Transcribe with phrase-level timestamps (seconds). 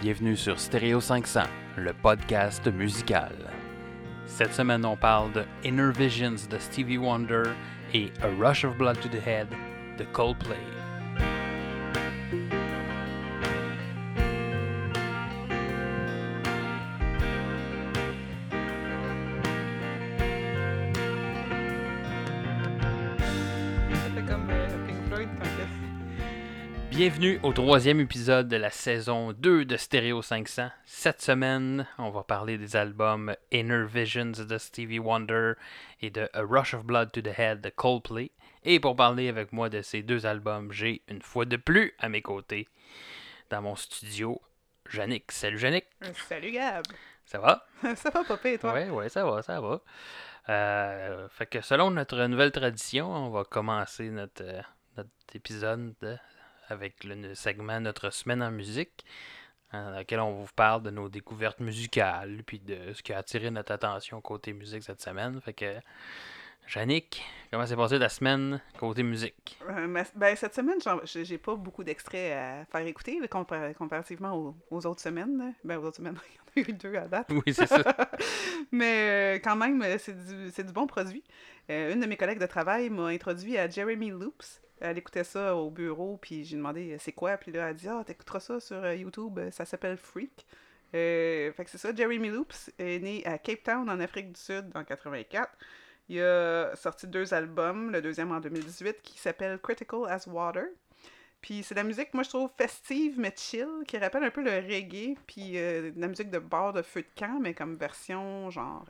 [0.00, 1.42] Bienvenue sur Stereo 500,
[1.76, 3.34] le podcast musical.
[4.24, 7.42] Cette semaine, on parle de Inner Visions de Stevie Wonder
[7.92, 9.48] et A Rush of Blood to the Head
[9.98, 10.79] de Coldplay.
[27.10, 30.68] Bienvenue au troisième épisode de la saison 2 de Stereo 500.
[30.84, 35.54] Cette semaine, on va parler des albums Inner Visions de Stevie Wonder
[36.02, 38.30] et de A Rush of Blood to the Head de Coldplay.
[38.64, 42.08] Et pour parler avec moi de ces deux albums, j'ai une fois de plus à
[42.08, 42.68] mes côtés,
[43.50, 44.40] dans mon studio,
[44.94, 45.32] Yannick.
[45.32, 45.86] Salut Yannick,
[46.28, 46.84] Salut Gab!
[47.24, 47.66] ça va?
[47.96, 48.72] ça va pas et toi?
[48.72, 49.80] Ouais, ouais, ça va, ça va.
[50.48, 54.62] Euh, fait que selon notre nouvelle tradition, on va commencer notre, euh,
[54.96, 56.16] notre épisode de-
[56.70, 59.04] avec le, segment Notre semaine en musique,
[59.72, 63.50] dans lequel on vous parle de nos découvertes musicales, puis de ce qui a attiré
[63.50, 65.40] notre attention côté musique cette semaine.
[65.40, 65.76] Fait que,
[66.74, 69.58] Yannick, comment s'est passée la semaine côté musique?
[69.68, 74.86] Euh, ben, cette semaine, j'ai pas beaucoup d'extraits à faire écouter compar- comparativement aux, aux
[74.86, 75.54] autres semaines.
[75.64, 76.16] Ben, aux autres semaines,
[76.56, 77.28] il y en a eu deux à date.
[77.30, 77.82] Oui, c'est ça.
[78.72, 81.24] Mais euh, quand même, euh, c'est du, c'est du bon produit.
[81.70, 84.60] Euh, une de mes collègues de travail m'a introduit à Jeremy Loops.
[84.80, 87.74] Elle écoutait ça au bureau, puis j'ai demandé euh, c'est quoi, puis là elle a
[87.74, 90.46] dit ah t'écouteras ça sur euh, YouTube, euh, ça s'appelle Freak.
[90.92, 94.70] Fait que c'est ça, Jeremy Loops est né à Cape Town en Afrique du Sud
[94.74, 95.50] en 84.
[96.08, 100.64] Il a sorti deux albums, le deuxième en 2018 qui s'appelle Critical as Water.
[101.40, 104.42] Puis c'est de la musique, moi je trouve festive mais chill, qui rappelle un peu
[104.42, 108.50] le reggae, puis de la musique de bord de feu de camp, mais comme version
[108.50, 108.84] genre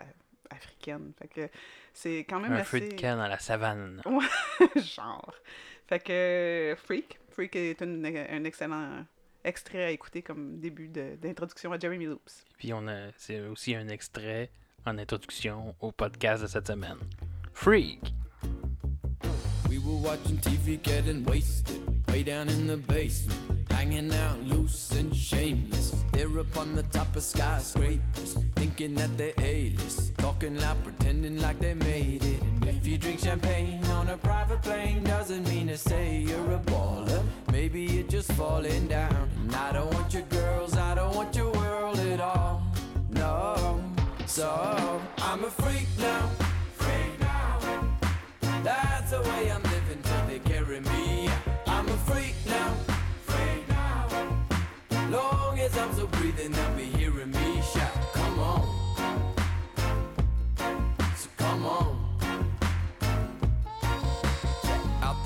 [0.51, 1.13] africaine.
[1.19, 1.49] Fait que
[1.93, 2.81] c'est quand même Un assez...
[2.81, 4.03] feu de camp dans la savane.
[4.77, 5.35] genre.
[5.89, 7.19] Fait que euh, Freak.
[7.31, 9.05] Freak est une- un excellent
[9.45, 12.45] extrait à écouter comme début de- d'introduction à Jeremy Loops.
[12.59, 14.51] Puis on a, c'est aussi un extrait
[14.87, 16.99] en introduction au podcast de cette semaine.
[17.53, 18.01] Freak!
[19.69, 23.39] We were watching TV getting wasted, way down in the basement,
[23.71, 25.93] hanging out loose and shameless.
[26.13, 31.59] They're up on the top of skyscrapers, thinking that they're A-list, talking loud, pretending like
[31.61, 32.43] they made it.
[32.43, 36.59] And if you drink champagne on a private plane, doesn't mean to say you're a
[36.59, 37.23] baller.
[37.51, 39.31] Maybe you're just falling down.
[39.41, 42.63] And I don't want your girls, I don't want your world at all.
[43.09, 43.83] No,
[44.27, 46.29] so I'm a freak now.
[46.75, 47.59] Freak now.
[48.63, 51.31] That's the way I'm living till they carry me.
[51.67, 52.75] I'm a freak now.
[53.25, 55.09] Freak now.
[55.09, 57.00] Long as I'm still breathing, they'll be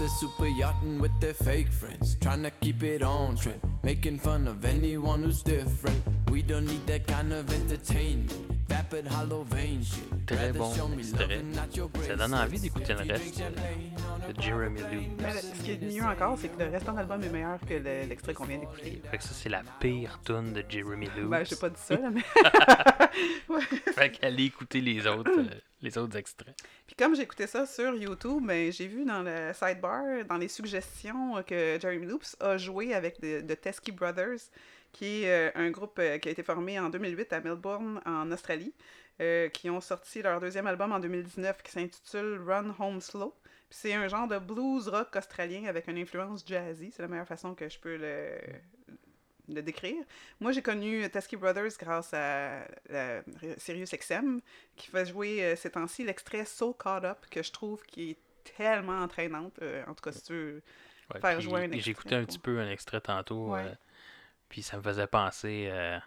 [0.05, 4.47] There super yachting with their fake friends, trying to keep it on trend, making fun
[4.47, 6.03] of anyone who's different.
[6.31, 8.54] We don't need that kind of entertainment.
[10.27, 11.43] Très bon extrait.
[12.07, 15.41] Ça donne envie d'écouter le reste de Jeremy Mais Loops.
[15.43, 18.07] ce qui est mieux encore, c'est que le restant de l'album est meilleur que le-
[18.09, 19.03] l'extrait qu'on vient d'écouter.
[19.11, 21.29] Fait que ça, c'est la pire tune de Jeremy Loops.
[21.31, 22.23] Ben, j'ai pas dit ça, là, mais...
[23.49, 23.61] Ouais.
[23.95, 25.45] Fait qu'allez écouter les autres, euh,
[25.83, 26.57] les autres extraits.
[26.87, 31.37] Puis comme j'écoutais ça sur YouTube, ben, j'ai vu dans le sidebar, dans les suggestions,
[31.37, 34.41] euh, que Jeremy Loops a joué avec The de Teskey Brothers,
[34.95, 38.31] qui est euh, un groupe euh, qui a été formé en 2008 à Melbourne, en
[38.33, 38.73] Australie,
[39.21, 43.35] euh, qui ont sorti leur deuxième album en 2019 qui s'intitule Run Home Slow.
[43.71, 46.91] C'est un genre de blues rock australien avec une influence jazzy.
[46.93, 48.39] C'est la meilleure façon que je peux le,
[49.49, 50.03] le décrire.
[50.41, 53.23] Moi, j'ai connu Teskey Brothers grâce à la
[53.59, 54.41] Sirius XM,
[54.77, 58.19] qui fait jouer ces temps-ci l'extrait So Caught Up, que je trouve qui est
[58.57, 59.59] tellement entraînante.
[59.63, 60.63] euh, en tout cas, si tu veux.
[61.13, 63.63] Ouais, Faire jouer un J'ai extrait, écouté un petit peu un extrait tantôt, Ouais.
[63.65, 63.75] euh,
[64.49, 65.69] puis ça me faisait penser...
[65.71, 65.99] euh,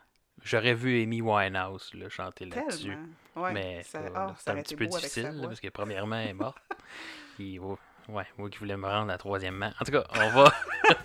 [0.44, 2.96] J'aurais vu Amy Winehouse là, chanter là-dessus.
[3.36, 6.30] Ouais, mais ça, euh, ah, ça un petit peu difficile, là, parce que premièrement, elle
[6.30, 6.60] est morte.
[7.36, 7.78] Puis, oh,
[8.08, 9.72] ouais, moi qui voulais me rendre à troisièmement.
[9.82, 10.54] En tout cas, on va,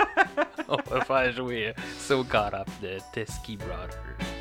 [0.69, 4.32] on va faire jouer euh, So Caught Up de Teskey Brothers.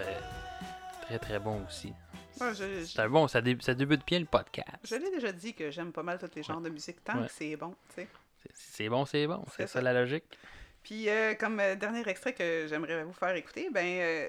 [0.00, 0.20] Très,
[1.02, 1.92] très, très, bon aussi.
[2.40, 4.68] Ouais, je, C'est bon, ça, dé- ça débute bien le podcast.
[4.84, 7.26] je l'ai déjà dit que j'aime pas mal tous les genres de musique tant Ouais.
[7.26, 8.08] que c'est bon, tu sais.
[8.54, 9.44] C'est- bon, c'est bon.
[9.56, 9.80] C'est ça ça.
[9.82, 10.24] la logique.
[10.82, 14.28] Puis, euh, comme euh, dernier extrait que j'aimerais vous faire écouter, ben, euh,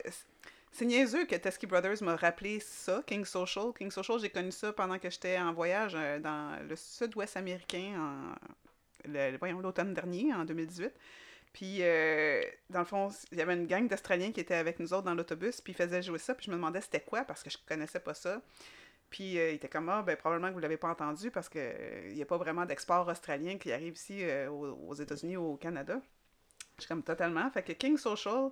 [0.72, 3.72] c'est niaiseux que Teskey Brothers m'a rappelé ça, King Social.
[3.78, 8.36] King Social, j'ai connu ça pendant que j'étais en voyage dans le sud-ouest américain,
[9.08, 10.92] en, l'automne dernier, en 2018.
[11.54, 12.42] Puis, euh,
[12.72, 15.14] dans le fond, il y avait une gang d'Australiens qui étaient avec nous autres dans
[15.14, 17.58] l'autobus, puis ils faisaient jouer ça, puis je me demandais c'était quoi, parce que je
[17.68, 18.42] connaissais pas ça.
[19.12, 21.60] Puis, euh, il était comme, ah, ben, probablement que vous l'avez pas entendu, parce que
[21.60, 26.02] euh, n'y a pas vraiment d'export australien qui arrive ici aux, États-Unis ou au Canada.
[26.78, 27.50] Je suis comme totalement.
[27.52, 28.50] Fait que King Social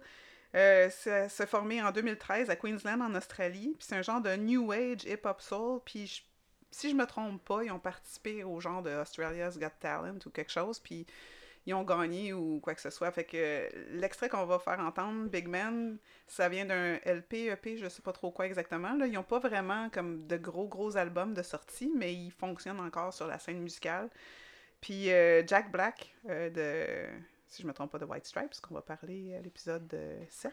[0.53, 3.73] s'est formé en 2013 à Queensland, en Australie.
[3.79, 5.79] Puis c'est un genre de New Age hip-hop soul.
[5.83, 6.23] Puis
[6.69, 10.29] si je me trompe pas, ils ont participé au genre de Australia's Got Talent ou
[10.29, 10.79] quelque chose.
[10.79, 11.07] Puis
[11.65, 13.11] ils ont gagné ou quoi que ce soit.
[13.11, 15.97] Fait que l'extrait qu'on va faire entendre, Big Man,
[16.27, 18.93] ça vient d'un LP, EP, je sais pas trop quoi exactement.
[18.95, 19.05] Là.
[19.07, 23.13] Ils ont pas vraiment comme de gros, gros albums de sortie, mais ils fonctionnent encore
[23.13, 24.09] sur la scène musicale.
[24.79, 28.73] Puis euh, Jack Black, euh, de, si je me trompe pas, de White Stripes, qu'on
[28.73, 30.51] va parler à l'épisode euh, 7.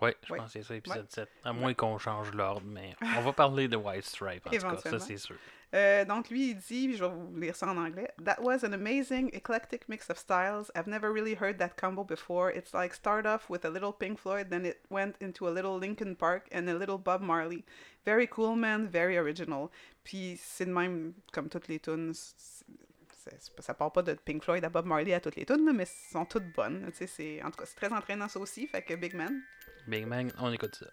[0.00, 0.38] Ouais, je Ouais.
[0.38, 1.28] pense que c'est ça, épisode 7.
[1.44, 4.76] À moins qu'on change l'ordre, mais on va parler de White Stripe, en tout cas,
[4.90, 5.36] ça c'est sûr.
[5.74, 8.08] Euh, donc lui, il dit, je vais vous lire ça en anglais.
[8.24, 10.70] That was an amazing, eclectic mix of styles.
[10.76, 12.50] I've never really heard that combo before.
[12.54, 15.76] It's like start off with a little Pink Floyd, then it went into a little
[15.76, 17.64] Linkin Park and a little Bob Marley.
[18.04, 18.86] Very cool, man.
[18.86, 19.68] Very original.
[20.04, 22.14] Puis c'est de même comme toutes les tunes.
[23.58, 26.12] Ça part pas de Pink Floyd à Bob Marley à toutes les tunes, mais elles
[26.12, 26.84] sont toutes bonnes.
[26.84, 28.68] En tout cas c'est très entraînant ça aussi.
[28.68, 29.42] Fait que Big Man.
[29.88, 30.86] Big Man, on écoute ça.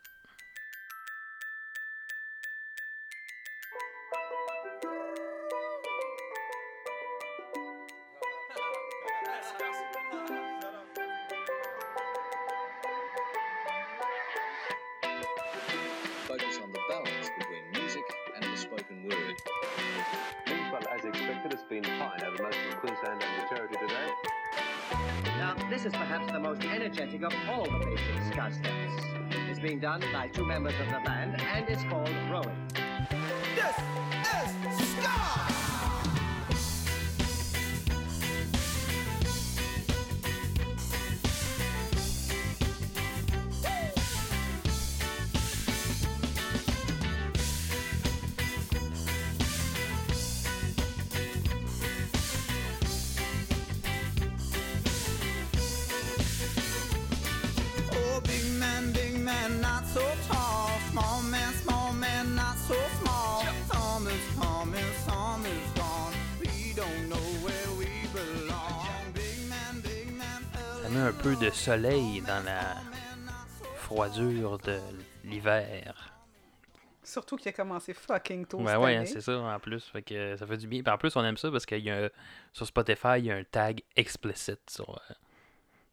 [71.21, 72.77] Peu de soleil dans la
[73.75, 74.79] froidure de
[75.23, 76.13] l'hiver.
[77.03, 78.57] Surtout qu'il a commencé fucking tôt.
[78.65, 79.05] Cette ouais, année.
[79.05, 79.83] c'est ça en plus.
[79.85, 80.81] Fait que ça fait du bien.
[80.81, 82.09] Puis en plus, on aime ça parce qu'il y a
[82.53, 85.13] sur Spotify, il y a un tag explicit sur, euh,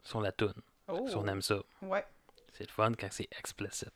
[0.02, 0.54] sur la tune.
[0.88, 1.06] Oh.
[1.14, 1.58] On aime ça.
[1.82, 2.06] Ouais.
[2.52, 3.92] C'est le fun quand c'est explicit.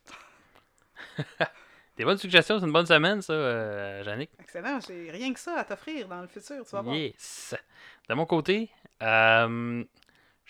[1.96, 4.30] Des bonnes suggestions, c'est une bonne semaine, ça, euh, Yannick.
[4.38, 4.80] Excellent.
[4.86, 6.94] J'ai rien que ça à t'offrir dans le futur, tu vas voir.
[6.94, 7.54] Yes.
[8.08, 8.70] De mon côté,
[9.02, 9.84] euh,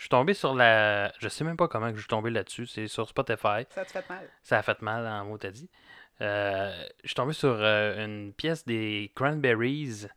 [0.02, 1.12] je suis tombé sur la.
[1.20, 2.66] Je sais même pas comment que je suis tombé là-dessus.
[2.66, 3.64] C'est sur Spotify.
[3.70, 4.28] Ça te fait mal?
[4.42, 5.70] Ça a fait mal en mot t'as dit.
[6.20, 6.72] Euh,
[7.04, 10.08] je suis tombé sur euh, une pièce des Cranberries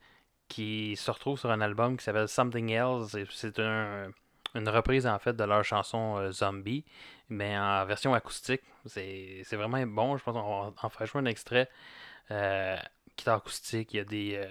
[0.48, 3.16] qui se retrouve sur un album qui s'appelle Something Else.
[3.30, 4.10] C'est un-
[4.56, 6.84] une reprise en fait de leur chanson euh, Zombie,
[7.30, 8.64] mais en version acoustique.
[8.88, 10.18] C'est c'est vraiment bon.
[10.18, 11.70] Je pense qu'on va en faire jouer un extrait.
[12.30, 14.48] Guitare acoustique, il y a des.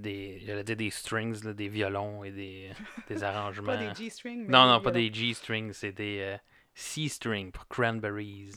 [0.00, 2.70] Des j'allais dire des strings, là, des violons et des,
[3.08, 3.66] des arrangements.
[3.66, 4.46] Pas des G-strings.
[4.48, 5.08] non, non, pas violons.
[5.08, 6.36] des G-strings, c'est des euh,
[6.74, 8.52] C-strings pour Cranberries.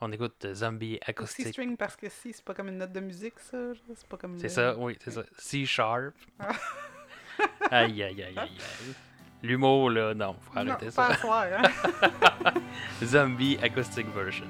[0.00, 1.46] On écoute euh, Zombie ou acoustique.
[1.46, 3.58] C-string parce que si, c'est pas comme une note de musique, ça.
[3.94, 4.36] C'est pas comme.
[4.38, 5.22] C'est le- ça, oui, c'est ça.
[5.38, 6.14] C sharp.
[6.38, 6.52] Ah.
[7.70, 8.94] aïe, aïe, aïe, aïe, aïe.
[9.42, 11.06] L'humour, là, non, faut Non, arrêter pas ça.
[11.08, 12.52] à soir, hein.
[13.04, 14.46] Zombie acoustic version.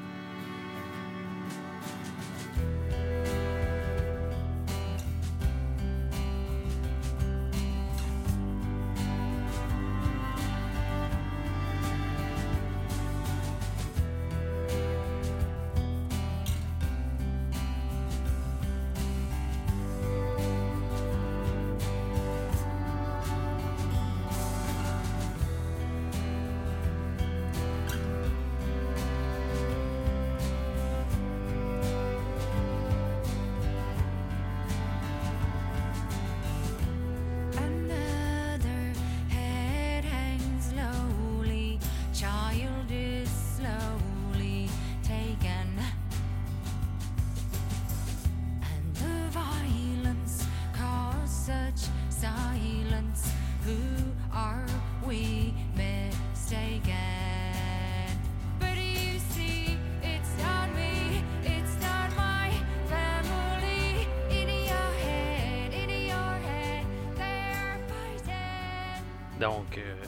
[69.43, 70.05] Donc, euh,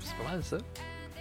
[0.00, 0.56] c'est pas mal ça.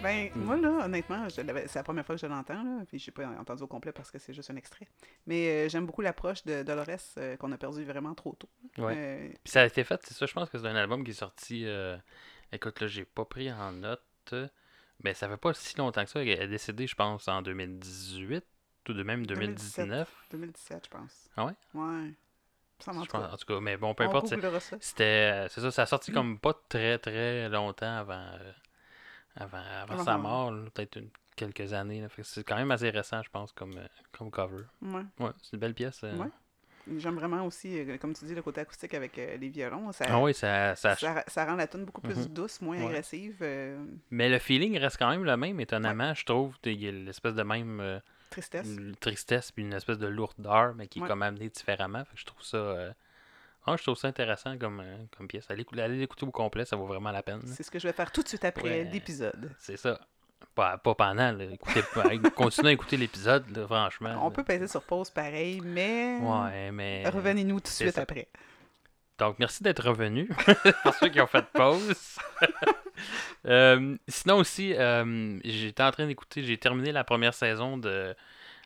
[0.02, 0.40] Ben, Mm.
[0.42, 1.44] moi, là, honnêtement, c'est
[1.76, 4.10] la première fois que je l'entends, là, puis je n'ai pas entendu au complet parce
[4.10, 4.88] que c'est juste un extrait.
[5.28, 8.48] Mais euh, j'aime beaucoup l'approche de Dolores euh, qu'on a perdu vraiment trop tôt.
[8.78, 8.94] Ouais.
[8.96, 11.12] Euh, Puis ça a été fait, c'est ça, je pense que c'est un album qui
[11.12, 11.68] est sorti.
[12.54, 14.34] Écoute, là, j'ai pas pris en note.
[15.04, 16.22] Mais ça fait pas si longtemps que ça.
[16.22, 18.46] Elle est décédée, je pense, en 2018
[18.88, 20.10] ou de même 2019.
[20.32, 21.30] 2017, je pense.
[21.36, 21.54] Ah ouais?
[21.74, 22.12] Ouais.
[22.82, 24.28] Ça m'en Je pense, en tout cas, mais bon, peu importe.
[24.28, 24.78] c'est- googlera ça.
[24.80, 25.04] C'était.
[25.34, 28.14] euh, C'est ça, ça a sorti comme pas très très longtemps avant.
[28.14, 28.52] euh,
[29.36, 32.06] avant, avant sa sa mort, peut-être une- quelques années.
[32.24, 34.64] c'est quand même assez récent, je pense, comme, euh, comme cover.
[34.82, 35.04] Ouais.
[35.20, 36.02] Ouais, c'est une belle pièce.
[36.04, 36.18] euh.
[36.18, 36.28] Ouais.
[36.98, 39.92] J'aime vraiment aussi, euh, comme tu dis, le côté acoustique avec euh, les violons.
[39.92, 42.26] Ça, Ah oui, ça, ça, ça, ça rend la tune beaucoup plus Mhm.
[42.34, 42.88] douce, moins Ouais.
[42.88, 43.78] agressive, euh,
[44.10, 46.56] Mais le feeling reste quand même le même, étonnamment, je trouve.
[46.66, 48.66] Il y a l'espèce de même tristesse.
[48.68, 52.04] une tristesse puis une espèce de lourdeur, mais qui est comme amenée différemment.
[52.06, 52.94] Fait que je trouve ça.
[53.68, 54.84] ah, je trouve ça intéressant comme,
[55.16, 55.46] comme pièce.
[55.52, 57.42] Allez, écou- allez l'écouter au complet, ça vaut vraiment la peine.
[57.46, 59.52] C'est ce que je vais faire tout de suite après l'épisode.
[59.60, 60.00] C'est ça.
[60.56, 61.44] Pas, pas pendant, là.
[61.46, 61.82] Écoutez,
[62.36, 64.16] continuez à écouter l'épisode, là, franchement.
[64.22, 64.32] On là.
[64.32, 67.08] peut peser sur pause pareil, mais Ouais, mais.
[67.08, 68.02] revenez-nous tout de suite ça.
[68.02, 68.28] après.
[69.18, 70.28] Donc, merci d'être revenu.
[70.84, 72.18] pour ceux qui ont fait pause.
[73.48, 78.16] Euh, sinon aussi, euh, j'étais en train d'écouter, j'ai terminé la première saison de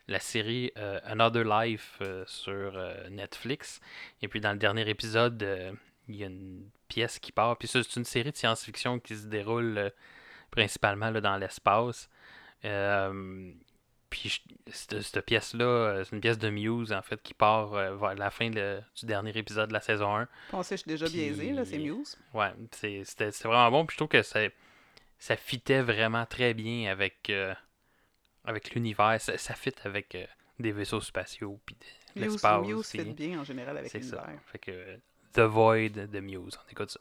[0.08, 2.78] la série euh, Another Life sur
[3.10, 3.80] Netflix.
[4.20, 5.74] Et puis dans le dernier épisode,
[6.08, 7.56] il y a une pièce qui part.
[7.56, 9.90] Puis ça, c'est une série de science-fiction qui se déroule
[10.56, 12.08] principalement là, dans l'espace.
[12.64, 13.52] Euh,
[14.10, 18.14] puis cette, cette pièce-là, c'est une pièce de Muse en fait qui part euh, vers
[18.14, 20.28] la fin du dernier épisode de la saison 1.
[20.52, 22.18] On sait, je suis déjà Puis- biaisé, là, c'est Muse.
[22.32, 23.86] Ouais, c'est- c'était vraiment bon.
[23.86, 24.40] Puis je trouve que ça,
[25.18, 27.54] ça fitait vraiment très bien avec, euh,
[28.44, 29.20] avec l'univers.
[29.20, 30.24] Ça, ça fit avec euh,
[30.58, 31.60] des vaisseaux spatiaux.
[31.66, 31.76] Puis
[32.16, 32.66] Muse, l'espace.
[32.66, 34.28] Muse puis- fit bien en général avec l'univers.
[34.46, 34.96] Fait que
[35.34, 36.58] The Void de Muse.
[36.66, 37.00] On écoute ça.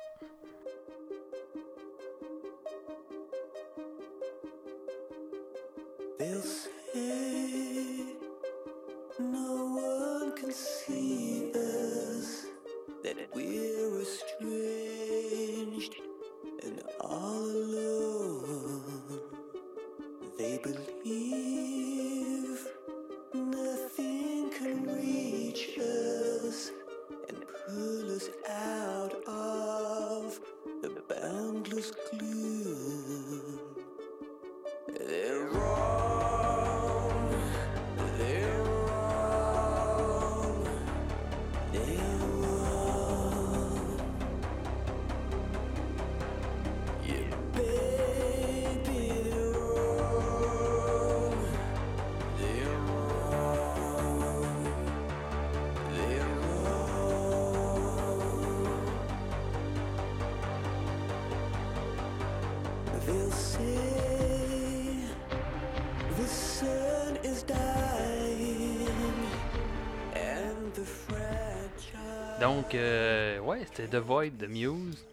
[72.45, 75.03] Donc, euh, ouais, c'était The Void de Muse.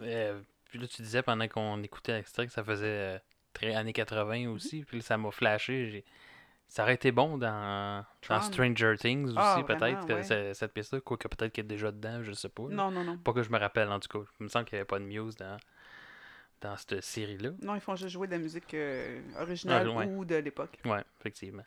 [0.00, 0.40] Euh,
[0.70, 3.18] puis là, tu disais pendant qu'on écoutait l'extrait que ça faisait euh,
[3.52, 4.84] très années 80 aussi.
[4.86, 6.02] Puis là, ça m'a flashé.
[6.66, 8.40] Ça aurait été bon dans, dans.
[8.40, 10.22] Stranger Things aussi, Ah, peut-être, ouais.
[10.22, 11.00] ce- cette pièce-là.
[11.00, 12.62] Quoique peut-être qu'elle est déjà dedans, je sais pas.
[12.70, 13.18] Non, non, non.
[13.18, 14.24] Pas que je me rappelle, en tout cas.
[14.40, 15.58] Il me semble qu'il n'y avait pas de Muse dans,
[16.62, 17.50] dans cette série-là.
[17.60, 20.06] Non, ils font juste jouer de la musique euh, originale Ah, ouais.
[20.06, 20.78] ou de l'époque.
[20.86, 21.64] Ouais, effectivement.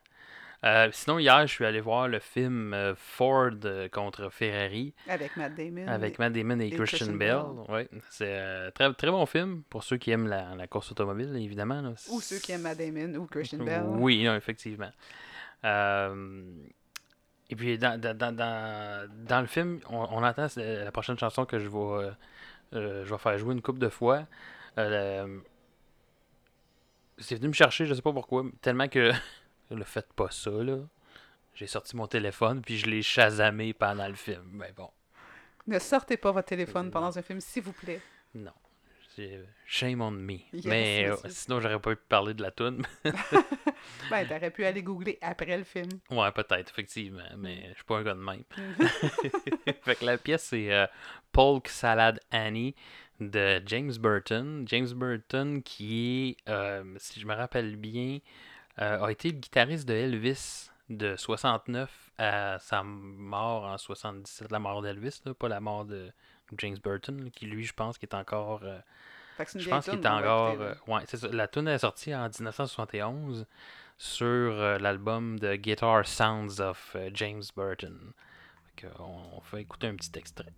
[0.63, 5.35] Euh, sinon, hier, je suis allé voir le film euh, Ford euh, contre Ferrari Avec
[5.35, 5.87] Matt Damon.
[5.87, 7.41] avec Matt Damon et, et Christian, Christian Bell.
[7.67, 11.35] Ouais, c'est euh, très, très bon film pour ceux qui aiment la, la course automobile,
[11.35, 11.81] évidemment.
[11.81, 11.93] là.
[12.11, 13.81] Ou ceux qui aiment Matt Damon ou Christian Bell.
[13.87, 14.91] Oui, non, effectivement.
[15.63, 21.57] Et puis, dans, dans, dans, dans, le film, on, on entend la prochaine chanson que
[21.57, 22.11] je vais,
[22.71, 24.27] je vais faire jouer une couple de fois.
[24.77, 25.25] C'est
[27.35, 29.11] venu me chercher, je sais pas pourquoi, tellement que
[29.75, 30.77] le faites pas ça, là.
[31.55, 34.43] J'ai sorti mon téléphone, puis je l'ai chasamé pendant le film.
[34.53, 34.89] Mais bon,
[35.67, 38.01] Ne sortez pas votre téléphone pendant un film, s'il vous plaît.
[38.33, 38.51] non.
[39.13, 40.37] C'est shame on me.
[40.53, 42.85] Yes, mais euh, sinon, j'aurais pas pu parler de la toune.
[44.09, 45.89] Ben, t'aurais pu aller googler après le film.
[46.09, 48.43] Ouais, peut-être, effectivement, mais je suis pas un gars de même.
[49.81, 50.85] fait que la pièce, c'est euh,
[51.33, 52.73] Polk Salad Annie
[53.19, 54.63] de James Burton.
[54.67, 58.19] James Burton qui est, euh, si je me rappelle bien,
[58.79, 64.59] euh, a été le guitariste de Elvis de 69 à sa mort en 77, la
[64.59, 66.11] mort d'Elvis, pas la mort de
[66.57, 68.61] James Burton, qui lui, je pense, qui est encore...
[68.63, 68.79] euh,
[69.55, 70.57] je pense qu'il est encore.
[70.61, 71.27] euh, ouais, ça.
[71.29, 73.45] La tune est sortie en 1971
[73.97, 78.13] sur euh, l'album de Guitar Sounds of James Burton.
[78.75, 80.51] Fait on, on fait écouter un petit extrait.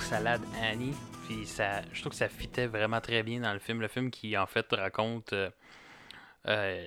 [0.00, 0.94] S'appelait Polk Salad Annie.
[1.26, 3.80] Puis ça, je trouve que ça fitait vraiment très bien dans le film.
[3.80, 5.50] Le film qui, en fait, raconte euh,
[6.46, 6.86] euh,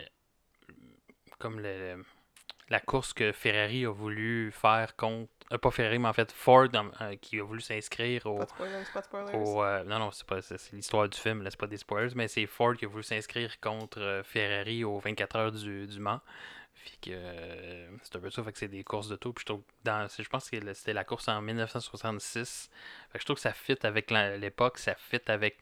[1.40, 2.04] comme le-
[2.70, 5.30] la course que Ferrari a voulu faire contre.
[5.52, 6.68] euh, pas Ferrari, mais en fait Ford,
[7.02, 8.38] euh, qui a voulu s'inscrire au.
[8.38, 9.36] Pas de spoilers, pas de spoilers.
[9.36, 12.28] au, non, non, c'est pas c'est l'histoire du film, là, c'est pas des spoilers, mais
[12.28, 16.22] c'est Ford qui a voulu s'inscrire contre Ferrari aux 24 heures du, du Mans.
[16.84, 19.34] Puis que euh, c'est un peu ça, fait que c'est des courses de taux.
[19.34, 22.70] Puis je trouve, dans, je pense que c'était la course en 1966.
[23.12, 25.58] Fait que je trouve que ça fit avec l'époque, ça fit avec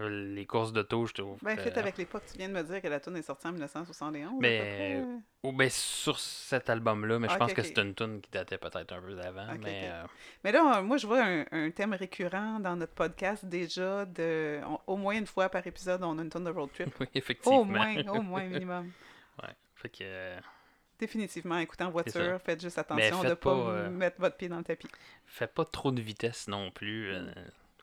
[0.00, 1.38] euh, les courses de taux, je trouve.
[1.42, 3.46] Ben, Euh, fait avec l'époque, tu viens de me dire que la tune est sortie
[3.46, 4.32] en 1971.
[4.32, 5.02] à Mais-
[5.44, 8.58] ou ben, sur cet album-là, mais je Ah, pense que c'est une tune qui datait
[8.58, 9.46] peut-être un peu d'avant.
[9.62, 10.04] Mais euh,
[10.42, 14.04] Mais là, euh, moi, je vois un, un thème récurrent dans notre podcast déjà.
[14.04, 16.88] de on- Au moins une fois par épisode, on a une tune de road trip.
[17.00, 17.60] oui, effectivement.
[17.60, 18.90] Au moins, au moins, minimum.
[19.42, 19.48] Ouais.
[19.84, 20.04] Fait que.
[20.04, 20.38] euh,
[20.98, 24.48] Définitivement, écoutez en voiture, faites juste attention de ne pas, pas, euh, mettre votre pied
[24.48, 24.88] dans le tapis.
[25.26, 27.12] Faites pas trop de vitesse non plus.
[27.12, 27.26] euh,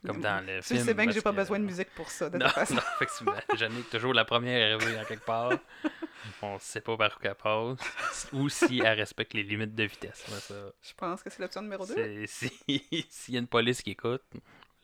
[0.05, 0.83] comme dans le Tu film.
[0.85, 2.73] sais bien que j'ai pas besoin de musique pour ça, de Non, toute façon.
[2.75, 3.33] non, effectivement.
[3.55, 5.51] Jannick, toujours la première arrivée en quelque part.
[6.41, 8.27] On sait pas par où qu'elle passe.
[8.33, 10.23] Ou si elle respecte les limites de vitesse.
[10.27, 11.93] Ça, Je pense que c'est l'option numéro 2.
[11.93, 14.23] c'est- si- S'il y a une police qui écoute,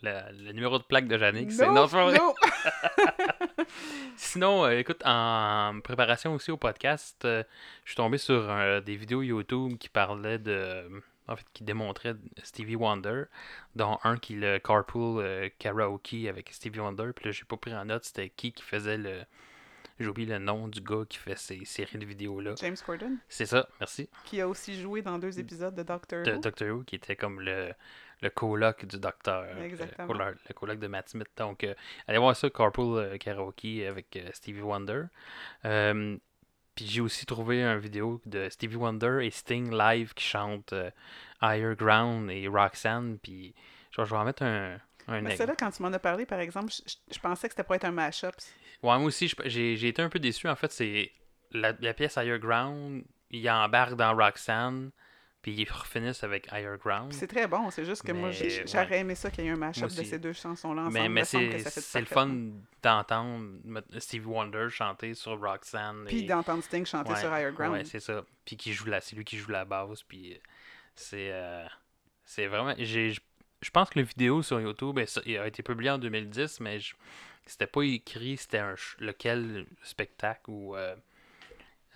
[0.03, 1.67] le numéro de plaque de Jannick, c'est.
[1.67, 2.17] Non, c'est vrai.
[4.15, 7.43] Sinon, euh, écoute, en préparation aussi au podcast, euh,
[7.83, 10.83] je suis tombé sur euh, des vidéos YouTube qui parlaient de.
[11.29, 13.23] En fait, qui démontraient Stevie Wonder,
[13.75, 17.12] dont un qui est le Carpool Karaoke avec Stevie Wonder.
[17.13, 19.23] Puis là, j'ai pas pris en note c'était qui qui faisait le.
[19.99, 22.53] J'ai oublié le nom du gars qui fait ces séries de vidéos-là.
[22.57, 24.10] James Corden, C'est ça, merci.
[24.25, 26.39] qui a aussi joué dans deux épisodes de Doctor De Who.
[26.39, 27.73] Doctor Who, qui était comme le,
[28.21, 29.43] le coloc du docteur.
[29.47, 30.13] euh, Exactement.
[30.13, 31.27] Le, le coloc de Matt Smith.
[31.38, 31.73] Donc, euh,
[32.07, 35.03] allez voir ça, Carpool euh, Karaoke avec euh, Stevie Wonder.
[36.75, 40.91] Puis j'ai aussi trouvé une vidéo de Stevie Wonder et Sting live qui chantent euh,
[41.41, 43.17] Higher Ground et Roxanne.
[43.17, 43.55] Puis
[43.91, 44.77] je vais en mettre un.
[45.07, 47.53] un Mais celle-là, quand tu m'en as parlé, par exemple, je, je- je pensais que
[47.53, 48.36] c'était pour être un mash-up.
[48.83, 50.47] Ouais, moi aussi, j'ai j'ai été un peu déçu.
[50.47, 51.11] En fait, c'est
[51.51, 54.91] la, la pièce Higher Ground, il embarque dans Roxanne,
[55.41, 57.11] puis ils refinissent avec Higher Ground.
[57.13, 58.65] C'est très bon, c'est juste que moi, ouais.
[58.65, 60.93] j'aurais aimé ça qu'il y ait un mash-up de ces deux chansons-là ensemble.
[60.99, 62.29] Mais, mais c'est le fun
[62.83, 63.45] d'entendre
[63.99, 66.05] Stevie Wonder chanter sur Roxanne.
[66.07, 67.73] Puis et- d'entendre Sting chanter Ouais, sur Higher Ground.
[67.73, 68.23] Ouais, c'est ça.
[68.45, 70.03] Puis qui joue la, c'est lui qui joue la basse.
[70.03, 70.39] Puis
[70.95, 71.65] c'est, euh,
[72.25, 72.73] c'est vraiment.
[72.77, 76.79] Je pense que la vidéo sur YouTube ça- il a été publié en 2010, mais
[76.79, 76.93] je-
[77.47, 80.95] c'était pas écrit c'était un lequel spectacle ou euh,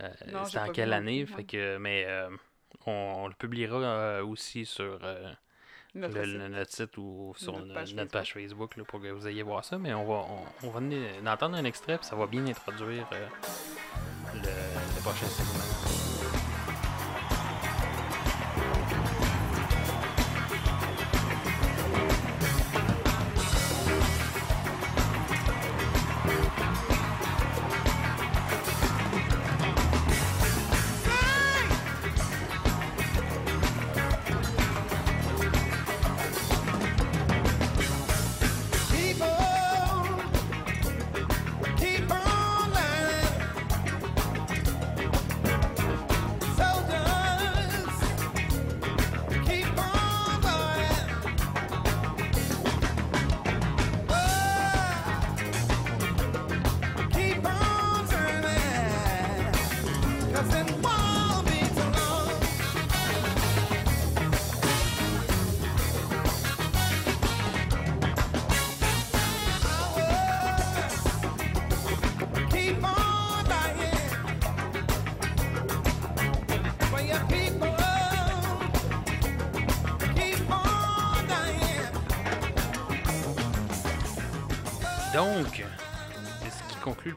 [0.01, 0.09] euh,
[0.45, 1.25] c'était en quelle année?
[1.25, 2.29] Fait que, mais euh,
[2.85, 4.99] on, on le publiera euh, aussi sur
[5.93, 6.33] Notre le- site.
[6.37, 9.27] le- notre site ou sur Notre no- page notre page Facebook là, pour que vous
[9.27, 9.77] ayez voir ça.
[9.77, 10.25] Mais on va,
[10.63, 13.07] on, on va venir d'entendre un extrait, puis ça va bien introduire
[14.33, 16.00] le, le prochain segment.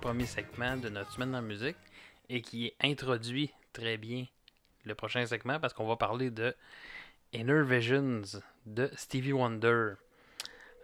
[0.05, 1.79] Premier segment de notre semaine en musique
[2.29, 4.27] et qui introduit très bien
[4.85, 6.55] le prochain segment parce qu'on va parler de
[7.33, 8.21] Inner Visions
[8.67, 9.95] de Stevie Wonder.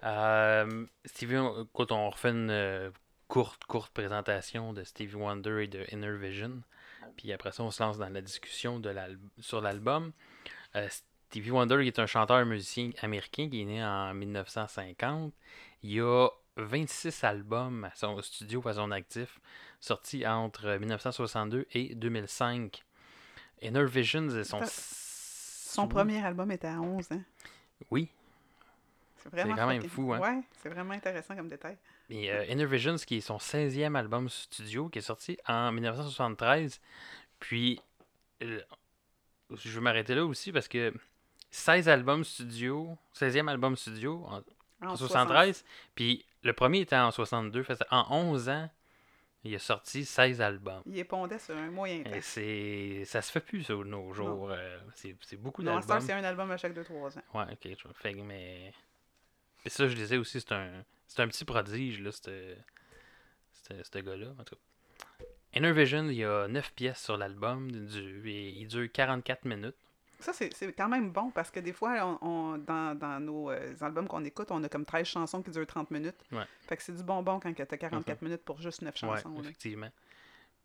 [0.05, 1.37] Euh, Stevie,
[1.75, 2.91] quand on refait une euh,
[3.29, 6.63] courte, courte présentation de Stevie Wonder et de Inner Vision,
[7.19, 8.91] puis après ça, on se lance dans la discussion de
[9.39, 10.13] sur l'album.
[10.77, 10.89] Euh,
[11.29, 15.35] Stevie Wonder est un chanteur musicien américain qui est né en 1950.
[15.83, 16.29] Il a
[16.63, 19.41] 26 albums à son studio à son actif,
[19.81, 22.85] sortis entre 1962 et 2005.
[23.63, 24.61] Inner Visions est son...
[24.65, 27.23] Son premier album était à 11 ans.
[27.91, 28.09] Oui.
[29.17, 30.19] C'est vraiment quand même fou, hein?
[30.19, 31.77] Ouais, c'est vraiment intéressant comme détail.
[32.09, 36.81] Et euh, Inner Visions, qui est son 16e album studio, qui est sorti en 1973.
[37.39, 37.81] Puis,
[38.43, 38.61] euh,
[39.55, 40.93] je vais m'arrêter là aussi parce que
[41.51, 44.43] 16 albums studio, 16e album studio en,
[44.87, 45.65] en En 73.
[45.95, 47.63] Puis le premier était en 62.
[47.63, 48.71] Fait en 11 ans,
[49.45, 50.83] il a sorti 16 albums.
[50.87, 52.13] Il épondait sur un moyen temps.
[52.13, 53.05] Et c'est.
[53.07, 54.51] Ça se fait plus ça, de nos jours.
[54.51, 56.01] euh, c'est c'est beaucoup Non, d'albums.
[56.01, 57.23] c'est un album à chaque 2-3 ans.
[57.35, 57.69] Ouais, ok.
[57.79, 58.73] je- Fait que, mais.
[59.63, 60.85] Puis ça, je disais aussi, c'est un.
[61.07, 62.55] C'est un petit prodige, là, ce
[63.83, 64.29] ce gars-là.
[64.39, 65.25] En tout cas.
[65.55, 67.71] Inner Vision, il y a 9 pièces sur l'album.
[67.71, 69.75] du- et Il dure 44 minutes.
[70.21, 73.75] Ça, c'est quand même bon parce que des fois, on, on- dans, dans nos euh,
[73.81, 76.21] albums qu'on écoute, on a comme 13 chansons qui durent 30 minutes.
[76.33, 76.45] Ouais.
[76.69, 79.35] Fait que c'est du bonbon quand tu as 44 minutes pour juste 9 Ouais, chansons.
[79.35, 79.41] là.
[79.41, 79.91] effectivement.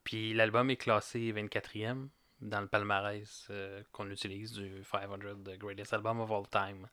[0.03, 2.07] Puis l'album est classé 24e
[2.41, 6.87] dans le palmarès euh, qu'on utilise du 500 The Greatest Album of All Time.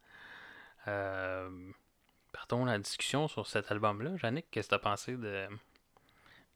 [0.88, 1.50] Euh,
[2.32, 4.12] partons la discussion sur cet album-là.
[4.22, 5.46] Yannick, qu'est-ce que tu as pensé de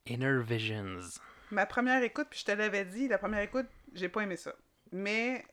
[0.07, 1.01] Inner Visions?
[1.51, 4.53] Ma première écoute, puis je te l'avais dit, la première écoute, j'ai pas aimé ça.
[4.93, 5.45] Mais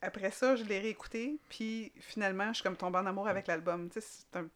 [0.00, 3.88] après ça, je l'ai réécouté, puis finalement, je suis comme tombée en amour avec l'album.
[3.90, 4.48] Tu sais, c'est un...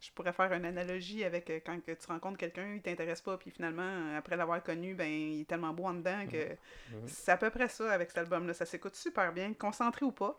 [0.00, 3.36] Je pourrais faire une analogie avec euh, quand que tu rencontres quelqu'un, il t'intéresse pas,
[3.36, 6.56] puis finalement, après l'avoir connu, ben, il est tellement beau en dedans que
[7.06, 8.54] c'est à peu près ça avec cet album-là.
[8.54, 10.38] Ça s'écoute super bien, concentré ou pas,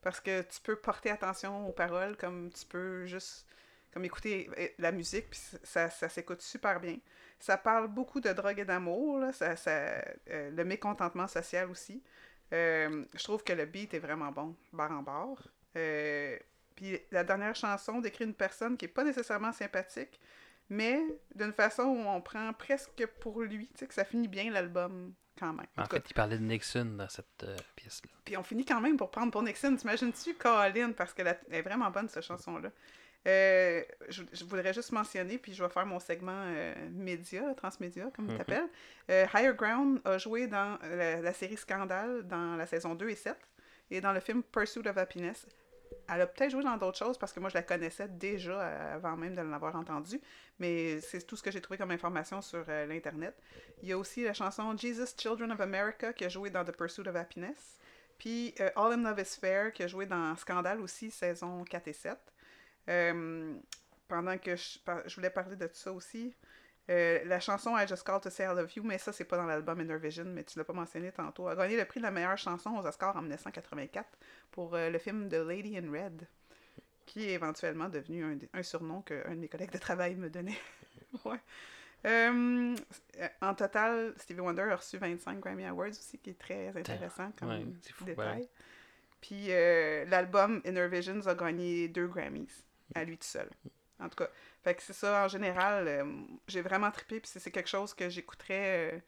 [0.00, 3.48] parce que tu peux porter attention aux paroles comme tu peux juste
[3.92, 6.98] comme écouter euh, la musique, puis ça, ça s'écoute super bien.
[7.40, 12.00] Ça parle beaucoup de drogue et d'amour, ça, euh, le mécontentement social aussi.
[12.52, 15.46] Euh, je trouve que le beat est vraiment bon, barre en barre.
[15.76, 16.36] Euh,
[16.74, 20.18] puis la dernière chanson décrit une personne qui est pas nécessairement sympathique,
[20.68, 21.00] mais
[21.34, 25.12] d'une façon où on prend presque pour lui, tu sais, que ça finit bien l'album
[25.38, 25.66] quand même.
[25.76, 28.10] En En tout cas, fait, il parlait de Nixon dans cette euh, pièce-là.
[28.24, 29.76] puis on finit quand même pour prendre pour Nixon.
[29.76, 30.92] T'imagines-tu Colin?
[30.92, 32.70] Parce qu'elle est vraiment bonne, cette chanson-là.
[33.26, 38.10] Euh, je, je voudrais juste mentionner, puis je vais faire mon segment euh, média, transmédia,
[38.16, 38.30] comme Mhm.
[38.32, 38.68] tu t'appelles.
[39.10, 43.14] Euh, Higher Ground a joué dans la, la série Scandale dans la saison 2 et
[43.14, 43.36] 7
[43.90, 45.46] et dans le film Pursuit of Happiness.
[46.08, 49.16] Elle a peut-être joué dans d'autres choses parce que moi je la connaissais déjà avant
[49.16, 50.20] même de l'avoir entendue,
[50.58, 53.34] mais c'est tout ce que j'ai trouvé comme information sur l'internet.
[53.82, 56.72] Il y a aussi la chanson Jesus Children of America qui a joué dans The
[56.76, 57.76] Pursuit of Happiness.
[58.18, 61.92] Puis All in Love is Fair qui a joué dans Scandale aussi, saison 4 et
[61.92, 62.16] 7.
[62.88, 63.54] Euh,
[64.08, 66.34] pendant que je, par- je voulais parler de tout ça aussi,
[66.90, 69.36] euh, la chanson I Just Called to Say I Love You, mais ça c'est pas
[69.36, 72.04] dans l'album Inner Vision, mais tu l'as pas mentionné tantôt, a gagné le prix de
[72.04, 74.08] la meilleure chanson aux Oscars en 1984
[74.50, 76.26] pour euh, le film The Lady in Red,
[77.06, 80.58] qui est éventuellement devenu un, un surnom qu'un de mes collègues de travail me donnait.
[81.24, 81.38] ouais.
[82.06, 82.74] Euh,
[83.42, 87.50] en total, Stevie Wonder a reçu 25 Grammy Awards aussi, qui est très intéressant comme
[87.50, 88.40] Ouais, fou, détail.
[88.40, 88.48] ouais.
[89.20, 92.64] Puis euh, l'album Inner Visions a gagné deux Grammys
[92.94, 93.48] à lui tout seul.
[93.98, 94.28] En tout cas,
[94.64, 95.86] fait que c'est ça en général.
[95.86, 96.04] euh,
[96.48, 98.94] j'ai vraiment trippé, puis c'est quelque chose que j'écouterais.
[98.94, 98.98] euh,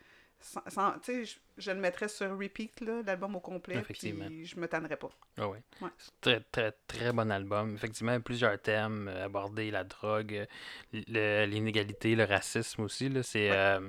[0.40, 4.44] sans, sans- tu sais, je, je le mettrais sur repeat, là, l'album au complet, puis
[4.44, 5.10] je me tannerais pas.
[5.38, 5.62] Ah ouais.
[5.80, 5.88] Ouais.
[6.20, 7.74] Très, très, très bon album.
[7.76, 10.46] Effectivement, plusieurs thèmes, euh, aborder la drogue,
[10.92, 13.08] le- l'inégalité, le racisme aussi.
[13.08, 13.56] Là, c'est Ouais.
[13.56, 13.88] euh,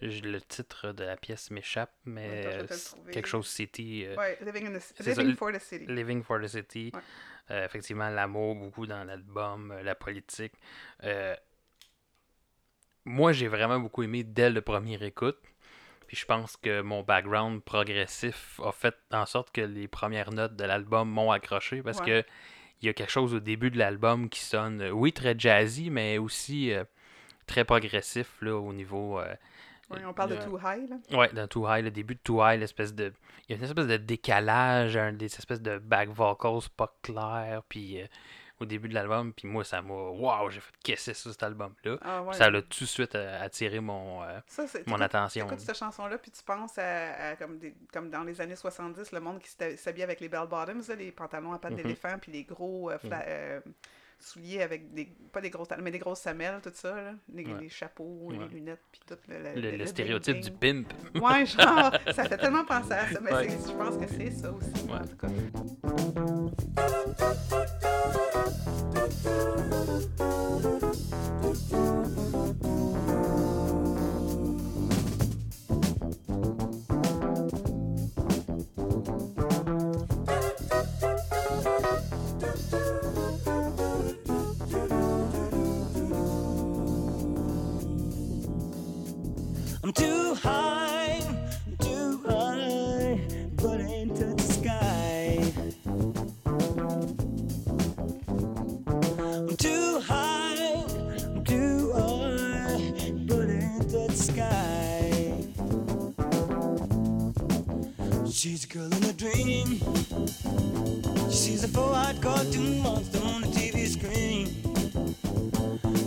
[0.00, 2.74] le titre de la pièce m'échappe, mais attends,
[3.12, 4.04] quelque chose City.
[4.06, 5.86] euh, Ouais, Living, in the, ça, Living for the City.
[5.86, 6.90] Living for the City.
[6.94, 7.00] Ouais.
[7.50, 10.54] Euh, effectivement, l'amour beaucoup dans l'album, euh, la politique.
[13.04, 15.38] Moi, j'ai vraiment beaucoup aimé dès le premier écoute.
[16.06, 20.54] Puis je pense que mon background progressif a fait en sorte que les premières notes
[20.56, 22.06] de l'album m'ont accroché parce Ouais.
[22.22, 22.24] que
[22.82, 26.18] il y a quelque chose au début de l'album qui sonne, oui, très jazzy, mais
[26.18, 26.72] aussi
[27.46, 29.18] très progressif là, au niveau.
[30.06, 30.96] On parle le- de Too High, là.
[31.18, 33.12] Ouais, dans Too High, le début de Too High, l'espèce de.
[33.48, 38.00] Il y a une espèce de décalage, des espèces de back vocals pas clairs, puis
[38.02, 38.06] euh,
[38.60, 39.92] au début de l'album, puis moi, ça m'a.
[39.92, 41.98] Waouh, j'ai fait qu'est-ce que c'est ça, cet album-là?
[42.02, 42.32] Ah, ouais.
[42.34, 45.44] Ça l'a tout de suite euh, attiré mon, euh, Ça, c'est- mon attention.
[45.46, 49.12] T'écoutes cette chanson-là, puis tu penses à, à comme, des, comme dans les années 70,
[49.12, 51.76] le monde qui s'ha- s'habillait avec les bell bottoms, là, les pantalons à pattes Mhm.
[51.78, 53.60] d'éléphant, puis les gros euh, fla- euh,
[54.20, 55.06] souliers avec des.
[55.32, 57.12] Pas des grosses mais des grosses semelles, tout ça, là.
[57.32, 57.60] Les, Ouais.
[57.60, 58.38] les chapeaux, Ouais.
[58.38, 59.54] les lunettes, puis tout le.
[59.54, 60.92] Le, le le stéréotype du pimp.
[61.14, 63.48] Ouais, genre, ça fait tellement penser à ça, mais Ouais.
[63.50, 64.98] je pense que c'est ça aussi, Ouais.
[64.98, 65.28] en tout cas.
[89.84, 91.20] I'm too high,
[91.78, 93.20] too high,
[93.56, 95.52] but I ain't touch the sky.
[99.20, 100.86] I'm too high,
[101.44, 105.34] too high, but I ain't touch the sky.
[108.32, 109.80] She's a girl in a dream.
[111.30, 114.48] She's a four-eyed cartoon monster on the TV screen.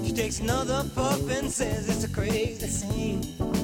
[0.03, 3.56] She takes another puff and says it's a crazy scene.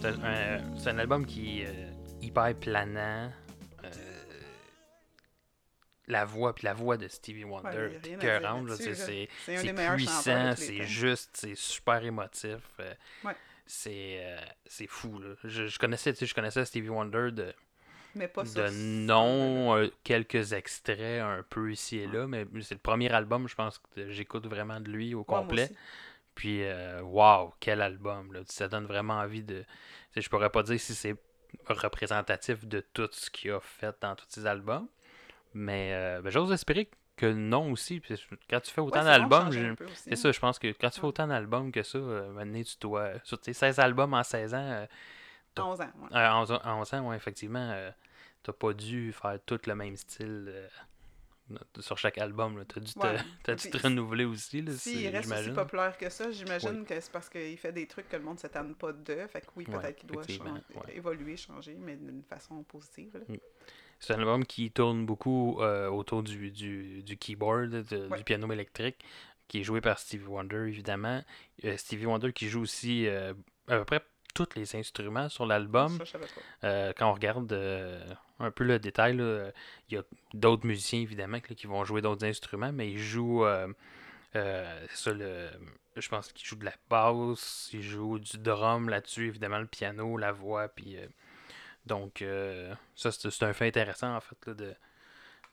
[0.00, 3.30] C'est un, c'est un album qui est euh, hyper planant.
[3.84, 3.88] euh,
[6.08, 7.70] la voix, puis la voix de Stevie Wonder,
[8.16, 8.18] Ouais,
[8.98, 9.28] c'est
[9.96, 12.58] puissant, c'est juste, c'est super émotif.
[12.80, 13.36] euh, Ouais.
[13.64, 15.34] C'est euh, c'est fou, là.
[15.44, 17.54] Je, je connaissais, je connaissais Stevie Wonder de,
[18.14, 18.70] Mais pas de
[19.06, 23.54] nom, euh, quelques extraits un peu ici et là, mais c'est le premier album, je
[23.54, 25.70] pense, que j'écoute vraiment de lui au complet.
[26.34, 28.32] Puis, euh, wow, quel album!
[28.32, 28.40] Là.
[28.46, 29.60] Ça donne vraiment envie de.
[29.60, 29.66] tu
[30.14, 31.16] sais, Je pourrais pas dire si c'est
[31.66, 34.88] représentatif de tout ce qu'il a fait dans tous ses albums,
[35.52, 38.00] mais euh, ben, j'ose espérer que non aussi.
[38.00, 38.14] Puis
[38.48, 39.50] quand tu fais autant d'albums,
[39.94, 40.16] c'est hein.
[40.16, 43.10] ça, je pense que quand tu fais autant d'albums que ça, euh, maintenant tu dois.
[43.24, 44.86] Sur tes 16 albums en 16 ans, euh,
[45.56, 46.16] À 11 ans, ouais.
[46.16, 47.92] euh, en 11 ans, en 11 ans, ouais, effectivement,
[48.42, 50.68] t'as pas dû faire tout le même style euh,
[51.80, 52.64] sur chaque album.
[52.66, 53.16] T'as dû, Ouais.
[53.42, 54.62] t'as dû te renouveler aussi.
[54.62, 57.86] Là, S'il c'est- reste aussi populaire que ça, j'imagine que c'est parce qu'il fait des
[57.86, 59.26] trucs que le monde ne s'étonne pas de.
[59.26, 60.96] Fait que oui, Ouais, peut-être qu'il doit effectivement, changer- ouais.
[60.96, 63.10] évoluer, changer, mais d'une façon positive.
[63.28, 63.36] là.
[64.00, 68.18] C'est un album qui tourne beaucoup euh, autour du, du, du keyboard, de- Ouais.
[68.18, 69.04] du piano électrique,
[69.46, 71.22] qui est joué par Stevie Wonder, évidemment.
[71.64, 73.32] Euh, Stevie Wonder qui joue aussi euh,
[73.68, 74.02] à peu près
[74.34, 75.98] tous les instruments sur l'album.
[76.64, 78.02] Euh, quand on regarde euh,
[78.38, 79.14] un peu le détail,
[79.88, 80.02] il y a
[80.34, 83.68] d'autres musiciens, évidemment, là, qui vont jouer d'autres instruments, mais ils jouent, euh,
[84.94, 85.48] ça, le,
[85.96, 90.16] je pense qu'ils jouent de la basse, ils jouent du drum là-dessus, évidemment, le piano,
[90.16, 90.96] la voix, puis...
[90.96, 91.06] euh,
[91.84, 94.72] donc, euh, ça, c'est un fait intéressant, en fait, là, de,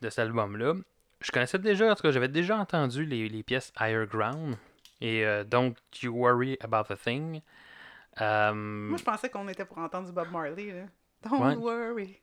[0.02, 0.76] de cet album-là.
[1.22, 4.56] Je connaissais déjà, en tout cas, j'avais déjà entendu les, les pièces Higher Ground
[5.02, 7.42] et Don't You Worry About a Thing.
[8.22, 10.72] Euh, Moi, je pensais qu'on était pour entendre du Bob Marley.
[10.72, 10.86] Là.
[11.30, 11.56] Don't Ouais.
[11.56, 12.22] worry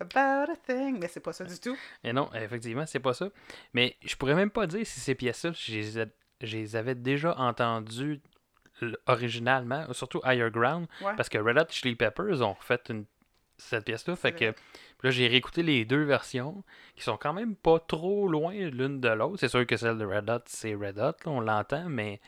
[0.00, 0.98] about a thing.
[1.00, 1.76] Mais c'est pas ça du tout.
[2.02, 3.28] Et non, effectivement, c'est pas ça.
[3.74, 6.06] Mais je pourrais même pas dire si ces pièces-là, je
[6.46, 8.20] les, avais déjà entendues
[9.06, 11.12] originalement, surtout Higher Ground, Ouais.
[11.16, 13.04] parce que Red Hot Chili Peppers ont refait une,
[13.58, 14.16] cette pièce-là.
[14.16, 14.54] Fait que
[15.02, 16.64] là, j'ai réécouté les deux versions,
[16.96, 19.36] qui sont quand même pas trop loin l'une de l'autre.
[19.38, 22.20] C'est sûr que celle de Red Hot, c'est Red Hot, là, on l'entend, mais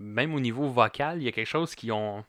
[0.00, 2.24] même au niveau vocal, il y a quelque chose qui ont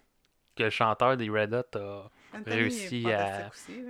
[0.55, 3.81] que le chanteur des Red Hot a Anthony réussi à- aussi.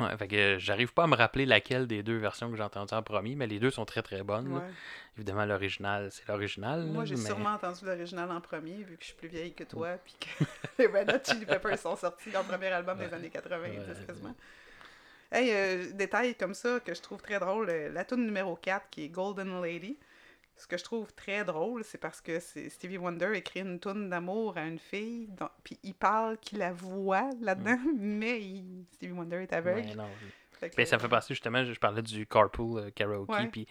[0.00, 2.94] Ouais, fait que j'arrive pas à me rappeler laquelle des deux versions que j'ai entendues
[2.94, 4.46] en premier, mais les deux sont très très bonnes.
[4.52, 4.62] Ouais.
[5.16, 6.86] Évidemment, l'original, c'est l'original.
[6.86, 9.64] Moi, j'ai mais- sûrement entendu l'original en premier, vu que je suis plus vieille que
[9.64, 10.44] toi, puis que
[10.78, 14.06] les Red Hot Chili Peppers sont sortis dans le premier album des années 90, Ouais.
[14.06, 14.34] quasiment.
[15.32, 18.88] Hey, euh, détail comme ça que je trouve très drôle, euh, la tune numéro 4
[18.90, 19.98] qui est Golden Lady.
[20.58, 24.10] Ce que je trouve très drôle, c'est parce que c'est Stevie Wonder écrit une tune
[24.10, 25.30] d'amour à une fille,
[25.62, 29.86] puis il parle qu'il la voit là-dedans, mais il- Stevie Wonder est aveugle.
[29.86, 29.90] Mm.
[29.90, 30.08] Ouais, non.
[30.58, 33.68] Fait que, Ben, ça me fait penser justement, je parlais du carpool euh, karaoke, puis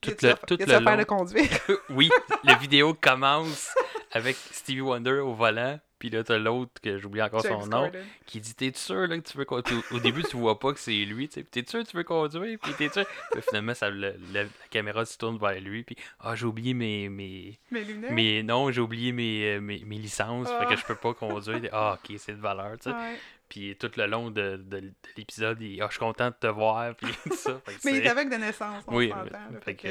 [0.00, 0.96] tout le, tout le long...
[0.96, 1.48] de conduire?
[1.90, 2.10] oui,
[2.42, 3.72] la vidéo commence
[4.10, 7.90] avec Stevie Wonder au volant, puis là t'as l'autre que j'oublie encore James son nom,
[8.26, 10.78] qui dit T'es sûr là, que tu veux conduire Au début, tu vois pas que
[10.80, 14.10] c'est lui, T'es sûr que tu veux conduire Puis t'es sûr Puis finalement, ça, le-
[14.32, 17.08] le- la caméra se tourne vers lui, puis Ah, j'ai oublié mes.
[17.08, 17.58] mes...
[17.70, 18.44] Mes lunettes?
[18.44, 20.66] Non, j'ai oublié mes, euh, mes, mes licences, fait Ah.
[20.66, 21.60] que je peux pas conduire.
[21.72, 22.96] Ah, ok, c'est de valeur, tu sais.
[22.96, 23.18] Ouais.
[23.48, 26.46] Puis tout le long de, de- de l'épisode, il Ah, je suis content de te
[26.46, 27.60] voir, puis tout ça.
[27.64, 29.24] Fait que Mais il est aveugle de naissance, on Oui, s'entend.
[29.24, 29.88] mais- là, fait que-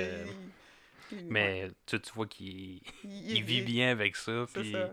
[1.11, 2.47] il- Mais tu, tu vois qu'il
[3.03, 4.89] il, il vit bien avec ça, C'est puis, ça.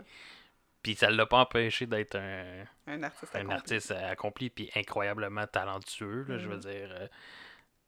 [0.83, 3.55] Puis ça l'a pas empêché d'être un, Un artiste un accompli.
[3.55, 6.61] artiste accompli, puis incroyablement talentueux, là, je veux Mhm.
[6.61, 6.89] dire.
[6.91, 7.07] euh,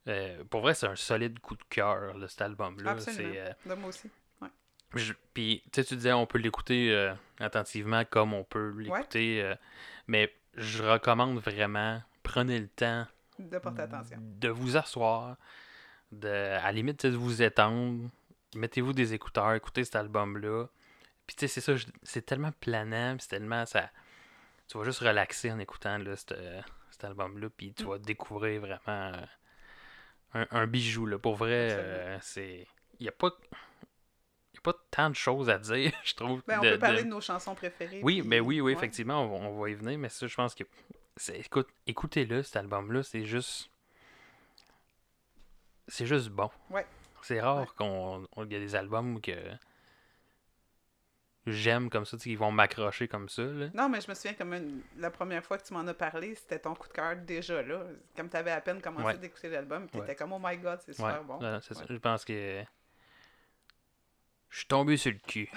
[0.10, 2.92] euh, pour vrai, c'est un solide coup de cœur, cet album-là.
[2.92, 3.34] Absolument.
[3.36, 4.10] Euh, De moi aussi.
[5.34, 9.54] Puis, tu sais, tu disais, on peut l'écouter euh, attentivement comme on peut l'écouter.
[10.08, 13.08] mais je recommande vraiment, prenez le temps
[13.40, 14.18] De porter attention.
[14.22, 15.38] de vous asseoir,
[16.12, 18.08] de, à la limite, de vous étendre.
[18.56, 20.68] Mettez-vous des écouteurs, écoutez cet album-là.
[21.28, 23.66] Puis, tu sais, c'est ça, c'est tellement planant, c'est tellement.
[23.66, 23.90] ça
[24.68, 28.62] Tu vas juste relaxer en écoutant là, cet, euh, cet album-là, puis tu vas découvrir
[28.62, 29.26] vraiment euh,
[30.34, 31.06] un, un bijou.
[31.06, 31.18] Là.
[31.20, 32.68] Pour vrai, euh, c'est.
[33.00, 33.32] Il n'y a pas.
[34.54, 36.44] Il a pas tant de choses à dire, je trouve.
[36.48, 38.02] Ben, on de- peut parler de- de nos chansons préférées.
[38.04, 38.74] oui, puis- ben oui, oui, ouais.
[38.74, 40.64] effectivement, on va, on va y venir, mais ça, je pense que.
[41.16, 43.70] c'est- Écoute, écoutez-le, cet album-là, c'est juste.
[45.88, 46.50] C'est juste bon.
[46.70, 46.86] Ouais.
[47.22, 47.68] C'est rare Ouais.
[47.78, 48.28] qu'on.
[48.46, 49.32] Il y a des albums que.
[51.46, 53.68] J'aime comme ça, tu sais, qui vont m'accrocher comme ça, là.
[53.74, 56.36] Non, mais je me souviens comme une- la première fois que tu m'en as parlé,
[56.36, 57.82] c'était ton coup de cœur déjà là.
[58.16, 59.18] Comme tu avais à peine commencé Ouais.
[59.18, 60.16] d'écouter l'album, tu étais Ouais.
[60.16, 61.40] comme oh my god, c'est Ouais, super bon.
[61.42, 61.60] ça.
[61.90, 62.64] Je pense que.
[64.50, 65.50] Je suis tombé sur le cul,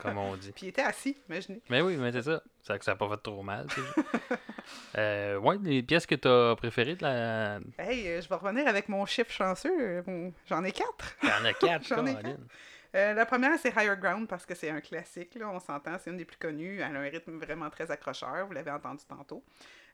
[0.00, 0.50] comme on dit.
[0.56, 1.62] Puis il était assis, imaginez.
[1.70, 2.42] Mais oui, mais c'est ça.
[2.62, 3.68] C'est que ça n'a pas fait trop mal.
[4.98, 7.60] euh, ouais, les pièces que tu as préférées de la.
[7.78, 10.02] Hey, euh, je vais revenir avec mon chiffre chanceux.
[10.48, 11.16] J'en ai quatre.
[11.22, 12.46] Il y en a quatre, J'en ai Caroline.
[12.94, 16.10] Euh, la première, c'est Higher Ground parce que c'est un classique, là, on s'entend, c'est
[16.10, 16.80] une des plus connues.
[16.80, 19.42] Elle a un rythme vraiment très accrocheur, vous l'avez entendu tantôt.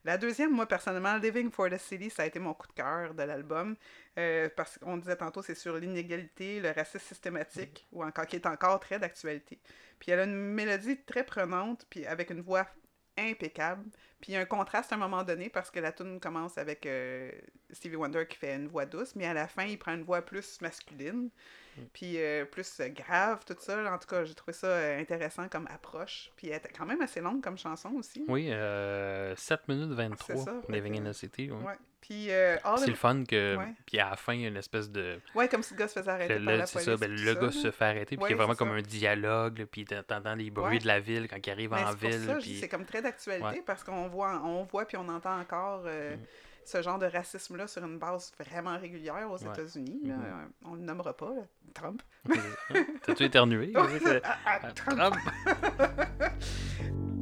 [0.05, 3.15] La deuxième, moi personnellement, Living for the City, ça a été mon coup de cœur
[3.15, 3.77] de l'album.
[4.19, 8.47] euh, parce qu'on disait tantôt, c'est sur l'inégalité, le racisme systématique, ou encore qui est
[8.47, 9.61] encore très d'actualité.
[9.99, 12.67] Puis elle a une mélodie très prenante, puis avec une voix
[13.17, 13.85] impeccable.
[14.21, 16.59] Puis il y a un contraste à un moment donné parce que la tune commence
[16.59, 17.31] avec euh,
[17.73, 20.23] Stevie Wonder qui fait une voix douce, mais à la fin, il prend une voix
[20.23, 21.31] plus masculine,
[21.93, 23.93] puis euh, plus euh, grave, tout ça.
[23.93, 26.31] En tout cas, j'ai trouvé ça euh, intéressant comme approche.
[26.37, 28.25] Puis elle était quand même assez longue comme chanson aussi.
[28.29, 31.51] Oui, euh, 7 minutes 23, C'est ça, Living in the City.
[31.51, 31.57] ouais.
[31.65, 31.75] Ouais.
[32.01, 33.57] Puis euh, C'est le fun que.
[33.57, 33.75] Ouais.
[33.85, 35.19] Puis à la fin, il y a une espèce de.
[35.35, 37.61] Ouais, comme si le gars se faisait arrêter c'est ça, ben, le tout gars ça,
[37.61, 38.75] se fait arrêter, puis il y a Ouais, vraiment comme ça.
[38.77, 40.79] un dialogue, là, puis t'en- t'entends les bruits Ouais.
[40.79, 42.25] de la ville quand il arrive Mais en ville.
[42.25, 42.57] ça, puis...
[42.61, 43.63] c'est comme très d'actualité Ouais.
[43.67, 46.21] parce qu'on voit, on voit puis on entend encore euh, Mm.
[46.69, 49.51] Ce genre de racisme-là sur une base vraiment régulière aux Ouais.
[49.51, 50.01] États-Unis.
[50.05, 50.11] Mhm.
[50.13, 51.43] Euh, On le nommera pas, là.
[51.75, 52.03] Trump.
[53.03, 53.73] T'as-tu éternué?
[53.75, 53.87] Ah,
[54.45, 54.99] ah, Ah, Trump.
[54.99, 55.17] Trump.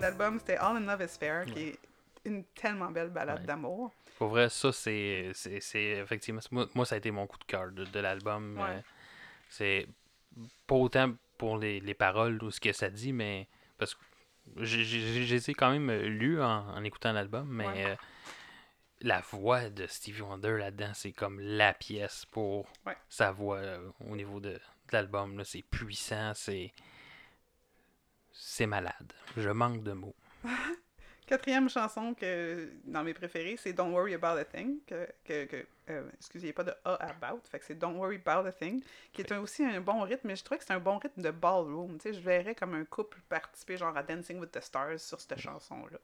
[0.00, 1.78] l'album, c'était All in Love is Fair, qui est
[2.24, 3.46] une tellement belle balade Ouais.
[3.46, 3.92] d'amour.
[4.18, 5.32] Pour vrai, ça, c'est
[5.74, 6.40] effectivement.
[6.74, 8.58] Moi, ça a été mon coup de cœur de, de l'album.
[8.58, 8.64] Ouais.
[8.70, 8.80] Euh,
[9.48, 9.86] C'est
[10.66, 13.46] pas autant pour les, les paroles ou ce que ça dit, mais.
[13.78, 14.00] Parce que
[14.56, 17.84] j'ai- quand même lu en, en écoutant l'album, mais Ouais.
[17.86, 17.96] euh,
[19.02, 22.96] la voix de Stevie Wonder là-dedans, c'est comme la pièce pour Ouais.
[23.08, 24.60] sa voix euh, au niveau de, de
[24.92, 25.42] l'album.
[25.44, 26.72] C'est puissant, c'est.
[28.58, 29.12] C'est malade.
[29.36, 30.16] Je manque de mots.
[31.28, 34.80] Quatrième chanson que dans mes préférées, c'est Don't Worry About a Thing.
[34.84, 37.40] Que, que, que, euh, excusez, pas de A about.
[37.48, 38.82] Fait que c'est Don't Worry About a Thing,
[39.12, 41.22] qui est un- aussi un bon rythme, mais je trouvais que c'est un bon rythme
[41.22, 41.98] de ballroom.
[41.98, 45.20] Tu sais, je verrais comme un couple participer genre à Dancing with the Stars sur
[45.20, 45.98] cette chanson-là.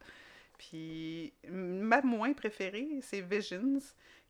[0.57, 3.81] Puis ma moins préférée, c'est Visions,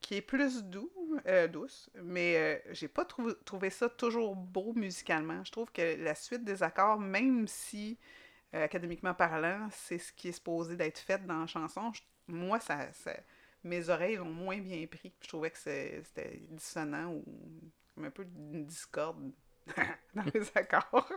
[0.05, 0.93] qui est plus doux,
[1.27, 5.43] euh, douce, mais euh, j'ai pas trou- trouvé ça toujours beau musicalement.
[5.45, 7.99] Je trouve que la suite des accords, même si
[8.55, 11.91] euh, académiquement parlant, c'est ce qui est supposé d'être fait dans la chanson.
[11.95, 13.17] Je- moi, ça, ça-
[13.63, 15.15] mes oreilles l'ont moins bien pris.
[15.23, 17.25] Je trouvais que c'était dissonant ou
[18.05, 19.33] un peu une discorde
[20.15, 21.11] dans les accords.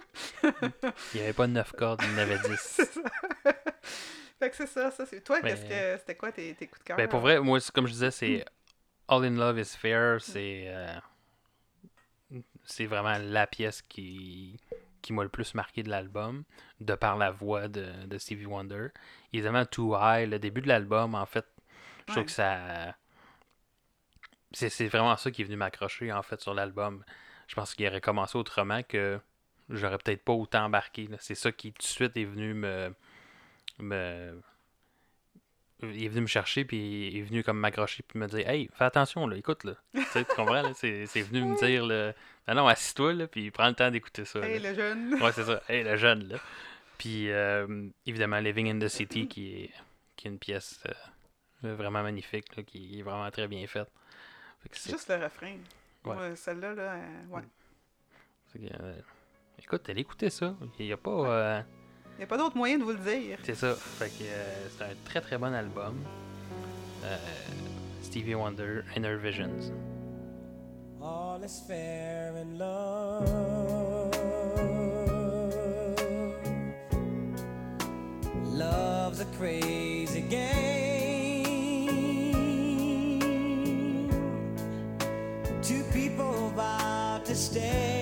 [0.43, 0.71] Il
[1.15, 2.55] n'y avait pas 9 cordes, il y en avait 10.
[2.57, 3.01] c'est ça.
[4.39, 5.41] fait que c'est ça, ça c'est toi.
[5.41, 6.95] Qu'est-ce que c'était quoi tes, tes coups de cœur?
[6.97, 8.56] Ben, pour vrai, moi, comme je disais, c'est Mm.
[9.07, 10.21] All in Love is Fair.
[10.21, 10.99] C'est euh,
[12.67, 14.59] c'est vraiment la pièce qui,
[15.01, 16.43] qui m'a le plus marqué de l'album,
[16.81, 18.89] de par la voix de, de Stevie Wonder.
[19.33, 21.45] Évidemment, Too High, le début de l'album, en fait,
[22.07, 22.95] je trouve que ça.
[24.51, 27.03] C'est vraiment ça qui est venu m'accrocher, en fait, sur l'album.
[27.47, 29.19] Je pense qu'il aurait commencé autrement que
[29.69, 31.09] j'aurais peut-être pas autant embarqué.
[31.19, 32.93] C'est ça qui, tout de suite, est venu me.
[33.79, 34.41] me
[35.83, 38.69] il est venu me chercher puis il est venu comme m'accrocher puis me dire hey
[38.73, 41.85] fais attention là écoute là tu sais, tu comprends là c'est c'est venu me dire
[41.85, 42.13] là
[42.47, 44.69] non non assis-toi là puis prends le temps d'écouter ça Hey, là.
[44.71, 45.13] le jeune.
[45.21, 46.37] ouais c'est ça hey le jeune là
[46.97, 49.71] puis euh, évidemment Living in the City qui est
[50.15, 50.81] qui est une pièce
[51.63, 53.89] euh, vraiment magnifique là, qui est vraiment très bien faite
[54.71, 55.55] c'est- Juste le refrain.
[56.05, 56.15] Ouais.
[56.15, 57.41] Ouais, Celle-là, là, euh, ouais.
[58.53, 58.93] que, euh,
[59.59, 61.61] écoute allez écouter ça il y a pas euh,
[62.17, 63.37] Il n'y a pas d'autre moyen de vous le dire.
[63.43, 63.75] C'est ça.
[63.75, 65.95] Fait que euh, c'est un très très bon album.
[67.03, 67.15] Euh,
[68.01, 69.71] Stevie Wonder, Inner Visions.
[70.99, 74.17] All is fair in love.
[78.57, 81.47] love's a crazy game.
[85.61, 87.96] Two people vow to stay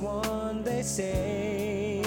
[0.00, 2.02] one, they say.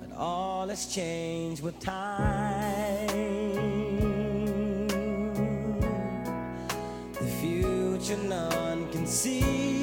[0.00, 3.06] But all has changed with time.
[7.12, 9.77] The future none can see.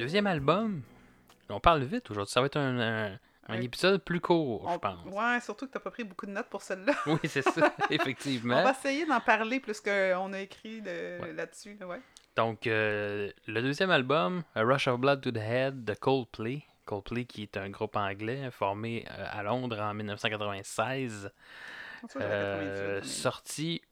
[0.00, 0.82] Deuxième album.
[1.48, 2.32] On parle vite aujourd'hui.
[2.32, 5.04] Ça va être un, un- épisode plus court, je On- pense.
[5.06, 6.92] Ouais, surtout que t'as pas pris beaucoup de notes pour celle-là.
[7.06, 8.62] Oui, c'est ça, On effectivement.
[8.62, 11.32] va essayer d'en parler plus qu'on a écrit Ouais.
[11.34, 11.76] là-dessus.
[11.80, 12.00] là, ouais.
[12.36, 16.62] Donc, euh, le deuxième album, A Rush of Blood to the Head de Coldplay.
[16.86, 21.30] Coldplay, qui est un groupe anglais formé euh, à Londres en 1996.
[21.96, 23.82] Je pense que j'avais 98, Euh, sorti,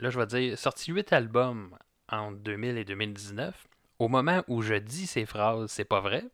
[0.00, 1.76] là je vais dire, sorti 8 albums
[2.08, 3.54] entre 2000 et 2019.
[4.02, 6.24] Au moment où je dis ces phrases, c'est pas vrai.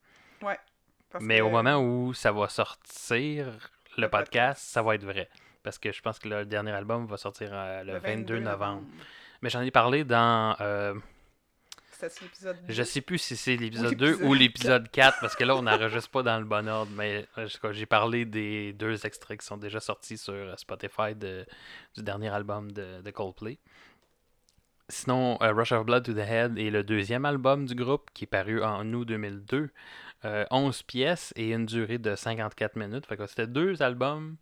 [1.11, 3.47] parce Mais que- au moment où ça va sortir,
[3.99, 5.29] le podcast, ça va être vrai.
[5.63, 8.51] Parce que je pense que le dernier album va sortir euh, le, 22 novembre.
[8.51, 8.83] novembre.
[9.43, 10.57] Mais j'en ai parlé dans.
[10.61, 10.95] euh,
[12.69, 12.85] je 2.
[12.85, 15.63] sais plus si c'est l'épisode Ou 2 l'épisode ou l'épisode 4, parce que là, on
[15.63, 16.93] n'enregistre pas dans le bon ordre.
[16.95, 21.45] Mais euh, j'ai parlé des deux extraits qui sont déjà sortis sur euh, Spotify de-
[21.97, 23.59] du dernier album de, de Coldplay.
[24.91, 28.25] Sinon, euh, Rush of Blood to the Head est le deuxième album du groupe qui
[28.25, 29.71] est paru en août 2002.
[30.25, 33.07] Euh, 11 pièces et une durée de 54 minutes.
[33.07, 34.37] Fait que c'était deux albums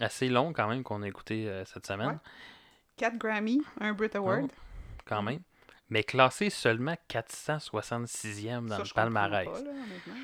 [0.00, 2.08] assez longs quand même qu'on a écoutés euh, cette semaine.
[2.08, 2.16] Ouais.
[2.96, 4.50] 4 Grammy, un Brit Award.
[5.06, 5.40] Quand même.
[5.90, 9.46] Mais classé seulement 466e dans Ça, le palmarès.
[9.46, 10.14] pas, là, honnêtement.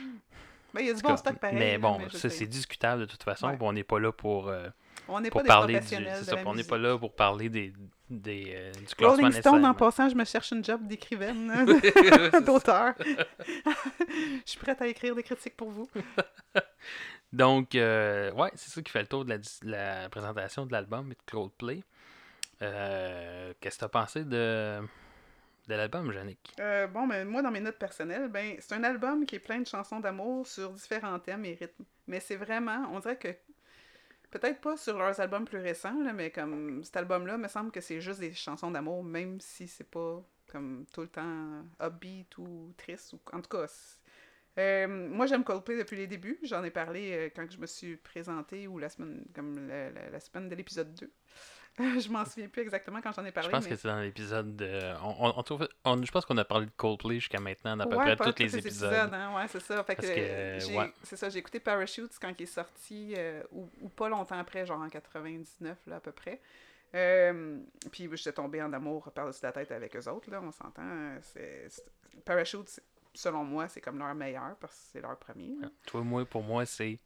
[0.75, 1.59] Ben, il y a du bon stock pareil.
[1.59, 3.49] mais bon, ça c'est discutable de toute façon.
[3.49, 3.59] Ouais.
[3.61, 4.69] On n'est pas là pour, euh,
[5.09, 5.79] On n'est pas des parler du.
[5.81, 7.73] professionnels C'est de ça, la puis on n'est pas là pour parler des,
[8.09, 11.51] des, euh, du classement Rolling Stone, en passant, je me cherche une job d'écrivaine,
[12.33, 12.95] hein, d'auteur.
[13.05, 15.89] je suis prête à écrire des critiques pour vous.
[17.33, 21.15] Donc, euh, ouais, c'est ça qui fait le tour de la présentation de l'album et
[21.15, 21.83] de Coldplay.
[22.63, 24.81] Euh, Qu'est-ce que tu as pensé de,
[25.69, 26.55] de l'album, Yannick?
[26.59, 29.61] Euh, bon, ben, moi, dans mes notes personnelles, ben, c'est un album qui est plein
[29.61, 31.85] de chansons d'amour sur différents thèmes et rythmes.
[32.07, 33.29] Mais c'est vraiment, on dirait que,
[34.31, 37.81] peut-être pas sur leurs albums plus récents, là, mais comme cet album-là, me semble que
[37.81, 42.73] c'est juste des chansons d'amour, même si c'est pas comme tout le temps upbeat ou
[42.77, 43.13] triste.
[43.15, 43.21] Ou...
[43.33, 43.67] En tout cas,
[44.59, 46.39] euh, moi, j'aime Coldplay depuis les débuts.
[46.43, 50.11] J'en ai parlé euh, quand je me suis présentée ou la semaine, comme la, la-
[50.11, 51.11] la semaine de l'épisode 2.
[52.01, 53.49] je m'en souviens plus exactement quand j'en ai parlé.
[53.51, 53.71] Je pense mais...
[53.71, 54.95] que c'est dans l'épisode de.
[55.03, 57.85] On, on- on trouve- on- je pense qu'on a parlé de Coldplay jusqu'à maintenant, dans
[57.85, 58.93] à peu Ouais, près pas tous les épisodes.
[59.13, 59.83] hein, Ouais, c'est ça.
[59.85, 60.93] Fait que, que, j'ai- ouais.
[61.03, 64.65] C'est ça, j'ai écouté Parachutes quand il est sorti, euh, ou, ou pas longtemps après,
[64.67, 66.41] genre en 99, là, à peu près.
[66.95, 67.59] Euh,
[67.93, 70.83] puis j'étais tombée en amour par-dessus la tête avec eux autres, là, on s'entend.
[71.23, 71.69] c'est-
[72.25, 72.81] Parachutes,
[73.15, 75.53] selon moi, c'est comme leur meilleur, parce que c'est leur premier.
[75.87, 76.99] Toi, moi, pour moi, c'est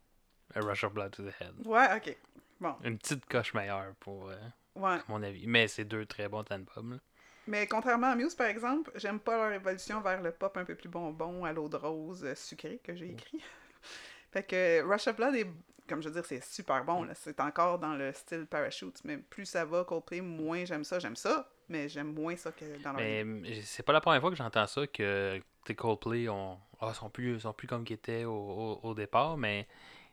[0.54, 1.66] A Rush of Blood to the Head.
[1.66, 2.16] Ouais, ok.
[2.60, 4.36] Bon, Une petite coche meilleure, pour euh,
[4.76, 4.98] ouais.
[5.08, 5.46] mon avis.
[5.46, 6.92] Mais c'est deux très bons albums.
[6.94, 6.98] là.
[7.46, 10.74] Mais contrairement à Muse, par exemple, j'aime pas leur évolution vers le pop un peu
[10.74, 13.38] plus bonbon, à l'eau de rose, euh, sucré, que j'ai écrit.
[14.32, 15.46] fait que Rush of Blood est,
[15.86, 17.06] comme je veux dire, c'est super bon.
[17.14, 20.98] C'est encore dans le style Parachutes, mais plus ça va, Coldplay, moins j'aime ça.
[20.98, 23.00] J'aime ça, mais j'aime moins ça que dans leur...
[23.02, 26.94] Mais euh, c'est pas la première fois que j'entends ça, que tes Coldplay ont, ah,
[26.94, 29.36] sont, plus, sont plus comme qu'ils étaient au, au- au départ.
[29.36, 29.68] Mais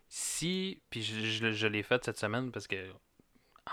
[0.09, 2.75] si, puis je, je- je l'ai fait cette semaine parce que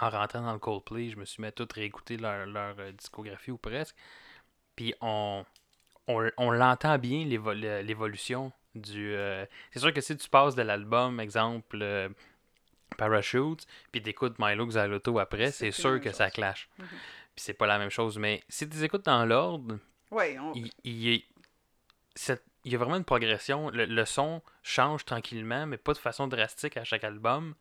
[0.00, 2.92] en rentrant dans le Coldplay, je me suis mis à tout réécouter leur, leur euh,
[2.92, 3.96] discographie ou presque.
[4.76, 5.44] Puis on,
[6.06, 9.14] on, on l'entend bien, l'évolution du.
[9.14, 11.78] euh, c'est sûr que si tu passes de l'album, exemple.
[11.82, 12.08] euh,
[12.96, 16.68] Parachute, puis t'écoutes Milo Xyloto après, C'est sûr que ça clash.
[16.78, 16.86] Mhm.
[16.88, 18.18] Puis c'est pas la même chose.
[18.18, 19.78] Mais si tu écoutes dans l'ordre,
[20.10, 20.52] Ouais, on...
[20.54, 21.24] il, il est-
[22.14, 23.70] cette- il y a vraiment une progression.
[23.70, 27.54] Le, le son change tranquillement, mais pas de façon drastique à chaque album.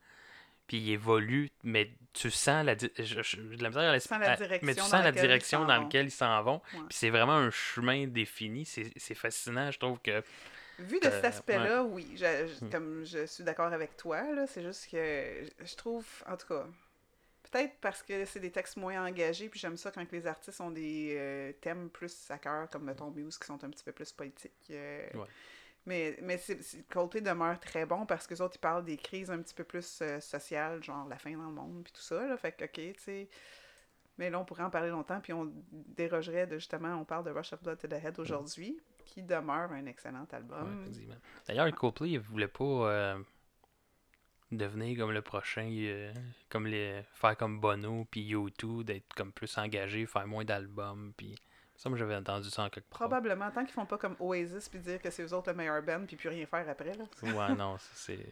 [0.68, 4.00] Puis il évolue, mais tu sens la, di- je- je- j'ai de la misère à
[4.00, 5.84] sens la à- direction mais tu dans sens la laquelle ils direction s'en dans vont.
[5.84, 6.62] laquelle ils s'en vont.
[6.74, 6.80] Ouais.
[6.90, 8.66] Puis c'est vraiment un chemin défini.
[8.66, 10.22] C'est fascinant, je trouve que.
[10.80, 12.70] Vu de cet Euh, aspect-là, oui, je, je- Hmm.
[12.70, 16.66] comme je suis d'accord avec toi, c'est juste que je- je trouve, en tout cas,
[17.50, 20.70] Peut-être parce que c'est des textes moins engagés, puis j'aime ça quand les artistes ont
[20.70, 24.12] des euh, thèmes plus à cœur, comme mettons Muse, qui sont un petit peu plus
[24.12, 24.52] politiques.
[24.72, 25.08] euh.
[25.14, 25.28] Ouais.
[25.88, 29.32] Mais, mais c'est- Coldplay demeure très bon parce que les autres, ils parlent des crises
[29.32, 32.28] un petit peu plus euh, sociales, genre la fin dans le monde, puis tout ça.
[32.28, 33.30] Là, fait que, ok, tu sais.
[34.18, 37.32] Mais là, on pourrait en parler longtemps, puis on dérogerait de justement, on parle de
[37.32, 40.86] Rush of Blood to the Head aujourd'hui, qui demeure un excellent album.
[41.48, 43.20] D'ailleurs, Coldplay, il voulait pas euh,
[44.52, 46.12] devenir comme le prochain, euh,
[46.50, 51.36] comme les faire comme Bono puis U2, d'être comme plus engagé, faire moins d'albums, puis
[51.78, 53.00] ça, moi j'avais entendu ça en quelque part.
[53.00, 55.82] Probablement, tant qu'ils font pas comme Oasis, puis dire que c'est eux autres le meilleur
[55.84, 56.94] band, puis plus rien faire après.
[56.96, 57.06] Là.
[57.24, 58.26] Ouais, non, c'est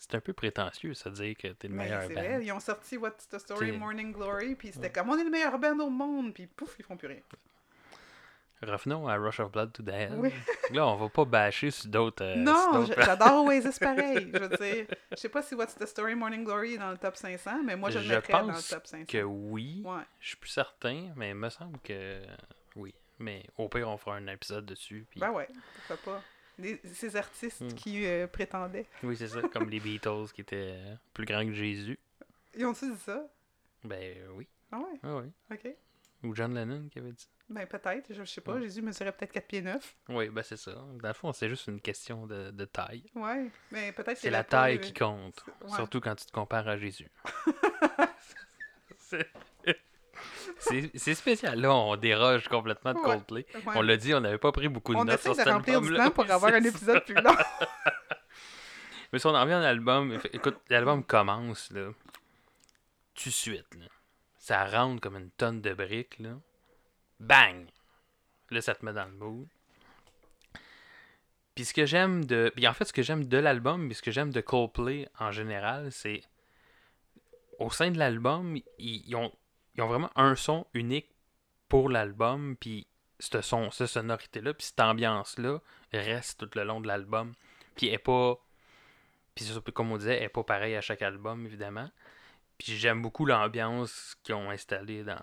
[0.00, 2.20] c'est un peu prétentieux, ça dire que t'es le Mais meilleur c'est band.
[2.20, 5.30] vrai, ils ont sorti What's the Story, Morning Glory, puis c'était comme on est le
[5.30, 7.20] meilleur band au monde, puis pouf, ils font plus rien.
[8.60, 10.12] Revenons à Rush of Blood to the Head.
[10.16, 10.32] Oui.
[10.72, 12.24] Là, on va pas bâcher sur d'autres.
[12.24, 14.30] euh, non, j'adore Oasis pareil.
[14.34, 16.98] Je veux dire, je sais pas si What's the Story, Morning Glory est dans le
[16.98, 19.04] top 500, mais moi je le Je mettrais dans le top 500.
[19.06, 19.82] que oui.
[19.84, 20.02] Ouais.
[20.18, 22.20] Je suis plus certain, mais il me semble que.
[23.18, 25.06] Mais au pire, on fera un épisode dessus.
[25.10, 25.48] puis- Ben ouais,
[25.86, 26.22] pourquoi pas.
[26.92, 27.68] Ces artistes Hmm.
[27.74, 28.86] qui euh, prétendaient.
[29.04, 31.98] Oui, c'est ça, comme les Beatles qui étaient euh, plus grands que Jésus.
[32.56, 33.24] Ils ont-tu dit ça?
[33.84, 35.30] Ben euh, oui, Ah ouais, ah oui.
[35.52, 35.68] ok.
[36.24, 37.28] Ou John Lennon qui avait dit.
[37.48, 38.62] Ben peut-être, je, je sais pas, Ouais.
[38.62, 39.96] Jésus mesurait peut-être 4 pieds 9.
[40.08, 40.72] Oui, ben c'est ça.
[40.72, 43.04] Dans le fond, c'est juste une question de, de taille.
[43.14, 45.70] Ouais, mais peut-être que C'est la peau taille qui compte, Ouais.
[45.76, 47.08] surtout quand tu te compares à Jésus.
[48.98, 49.30] C'est-
[50.58, 51.60] c'est spécial.
[51.60, 52.98] Là, on déroge complètement de.
[52.98, 53.46] Coldplay.
[53.54, 53.72] Ouais.
[53.76, 55.80] On l'a dit, on n'avait pas pris beaucoup de On notes sur de cet remplir
[55.80, 56.04] du album-là.
[56.06, 57.36] temps pour avoir un épisode plus long.
[59.12, 61.90] Mais si on en revient à l'album, écoute, l'album commence, là,
[63.14, 63.86] tout de suite, là.
[64.36, 66.30] Ça rentre comme une tonne de briques, là.
[67.20, 67.66] Bang!
[68.50, 69.46] Là, ça te met dans le mood.
[71.54, 72.52] Puis ce que j'aime de...
[72.54, 75.32] Puis en fait, ce que j'aime de l'album, puis ce que j'aime de Coldplay en
[75.32, 76.22] général, c'est...
[77.58, 79.32] Au sein de l'album, ils, ils ont,
[79.78, 81.08] ils ont vraiment un son unique
[81.68, 82.86] pour l'album, puis
[83.20, 85.60] ce son, cette sonorité-là, puis cette ambiance-là
[85.92, 87.32] reste tout le long de l'album.
[87.76, 88.36] Puis est pas...
[89.36, 91.88] Puis comme on disait, n'est pas pareille à chaque album, évidemment.
[92.58, 95.22] Puis j'aime beaucoup l'ambiance qu'ils ont installée dans,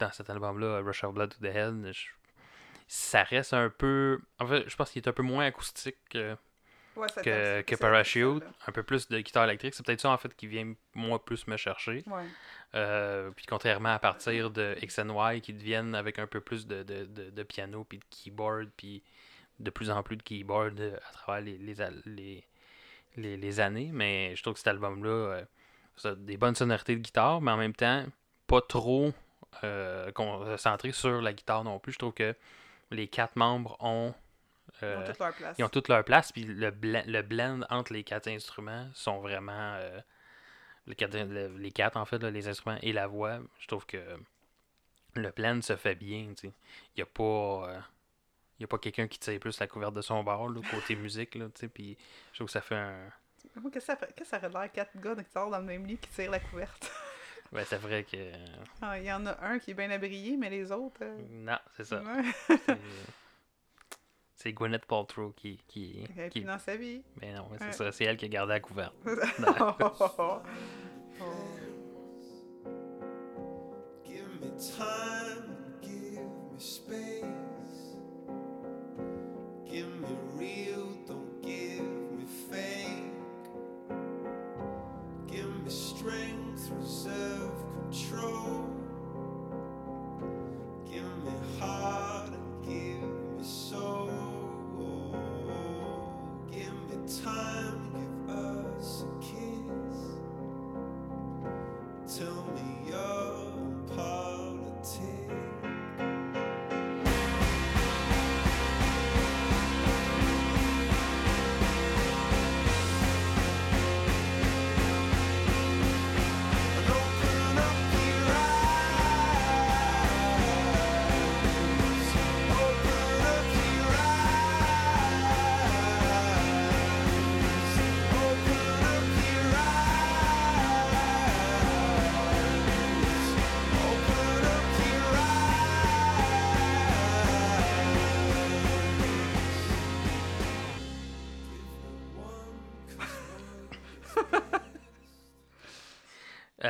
[0.00, 1.92] dans cet album-là, Rush of Blood to the.
[1.92, 2.08] Je-
[2.88, 4.20] ça reste un peu...
[4.40, 6.36] En fait, je pense qu'il est un peu moins acoustique que,
[6.98, 8.42] Ouais, que, que Parachute.
[8.42, 9.74] ça, Un peu plus de guitare électrique.
[9.74, 12.02] C'est peut-être ça, en fait, qui vient, moi, plus me chercher.
[12.06, 12.24] Ouais.
[12.74, 16.66] Euh, puis contrairement à partir de X and Y qui deviennent avec un peu plus
[16.66, 19.02] de, de, de, de piano puis de keyboard puis
[19.58, 21.74] de plus en plus de keyboard euh, à travers les, les,
[22.04, 22.44] les,
[23.16, 25.40] les, les années mais je trouve que cet album là
[25.96, 28.04] ça a des bonnes sonorités de guitare mais en même temps
[28.46, 29.14] pas trop
[29.64, 32.34] euh, concentré sur la guitare non plus je trouve que
[32.90, 34.12] les quatre membres ont
[34.82, 35.58] Ils ont euh, toute leur place.
[35.58, 39.20] ils ont toute leur place, puis le, blend, le blend entre les quatre instruments sont
[39.20, 39.74] vraiment.
[39.74, 40.00] euh,
[40.86, 43.40] les, quatre, le- les quatre, en fait, là, les instruments et la voix.
[43.60, 43.98] Je trouve que
[45.14, 46.32] le blend se fait bien.
[46.42, 46.52] Il
[46.96, 47.22] n'y a pas.
[47.70, 47.78] euh,
[48.60, 51.34] y a pas quelqu'un qui tire plus la couverte de son bord, là, côté musique,
[51.34, 51.96] là, tu sais, puis
[52.32, 53.10] je trouve que ça fait un...
[53.54, 55.64] Qu'est-ce que ça fait- qu'est-ce que ça aurait l'air quatre gars qui sortent dans le
[55.64, 56.90] même lit qui tirent la couverte?
[57.50, 58.30] Ben, c'est vrai que...
[58.82, 61.00] Ah, Il y en a un qui est bien abrié, mais les autres.
[61.02, 62.02] euh, Non, c'est ça.
[62.02, 62.56] ouais.
[64.40, 65.58] C'est- Gwyneth Paltrow qui...
[65.66, 66.40] qui, Elle est qui...
[66.40, 67.02] plus dans sa vie.
[67.20, 67.72] Mais non, c'est Ouais.
[67.72, 68.94] ça, c'est elle qui a gardé la couverte.
[74.04, 76.20] Give me time, give
[76.52, 77.17] me space.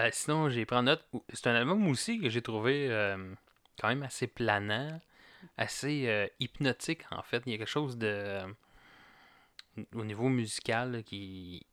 [0.09, 1.04] Euh, sinon, j'ai pris note.
[1.32, 3.34] C'est un album aussi que j'ai trouvé euh,
[3.80, 5.00] quand même assez planant,
[5.56, 7.42] assez euh, hypnotique en fait.
[7.46, 8.40] Il y a quelque chose de.
[9.94, 11.66] au niveau musical qui.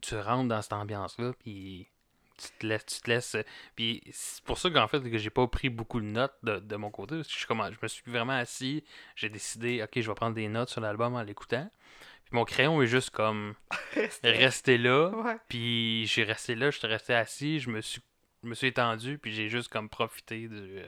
[0.00, 1.88] Tu rentres dans cette ambiance-là, puis
[2.36, 2.86] tu te laisses.
[2.86, 3.36] Tu te laisses
[3.74, 6.90] puis c'est pour ça qu'en fait, que j'ai pas pris beaucoup de notes de, mon
[6.90, 7.16] côté.
[7.16, 8.84] Je me suis vraiment assis.
[9.16, 11.70] J'ai décidé, ok, je vais prendre des notes sur l'album en l'écoutant.
[12.34, 13.54] Mon crayon est juste comme
[14.24, 15.08] resté là.
[15.10, 15.36] Ouais.
[15.48, 18.02] Puis j'ai resté là, j'étais resté assis, je me suis,
[18.42, 20.82] je me suis étendu, puis j'ai juste comme profité du,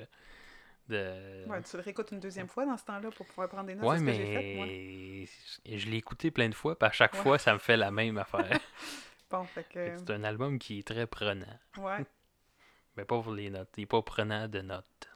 [0.88, 1.46] de.
[1.48, 3.84] Ouais, tu le réécoutes une deuxième fois dans ce temps-là pour pouvoir prendre des notes.
[3.88, 4.66] Ouais, c'est ce que j'ai fait, moi.
[4.66, 7.20] mais je l'ai écouté plein de fois, puis à chaque Ouais.
[7.22, 8.58] fois, ça me fait la même affaire.
[9.30, 9.72] Bon, fait que.
[9.74, 11.46] Fait que C'est un album qui est très prenant.
[11.78, 12.04] Ouais.
[12.96, 13.70] Mais pas pour les notes.
[13.76, 15.08] Il est pas prenant de notes.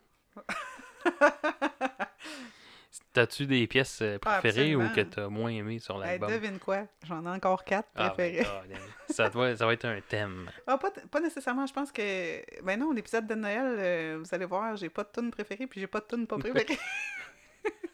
[3.13, 6.31] T'as-tu des pièces euh, Ah, préférées ou que t'as moins aimé sur Hey, l'album?
[6.31, 6.87] devine quoi?
[7.07, 8.77] J'en ai encore quatre Ah, ben, God,
[9.11, 10.51] ça, doit, ça va être un thème.
[10.67, 12.63] Ah, pas, pas nécessairement, je pense que.
[12.65, 15.81] Ben non, l'épisode de Noël, euh, vous allez voir, j'ai pas de tune préférée, puis
[15.81, 16.79] j'ai pas de tune pas préférée.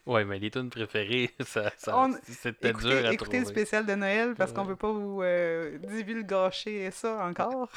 [0.07, 3.39] Ouais, mais les tunes préférées, ça, ça On- c'était dur écoutez à écoutez trouver.
[3.41, 7.69] le spécial de Noël parce qu'on veut pas vous euh, divulgacher ça encore.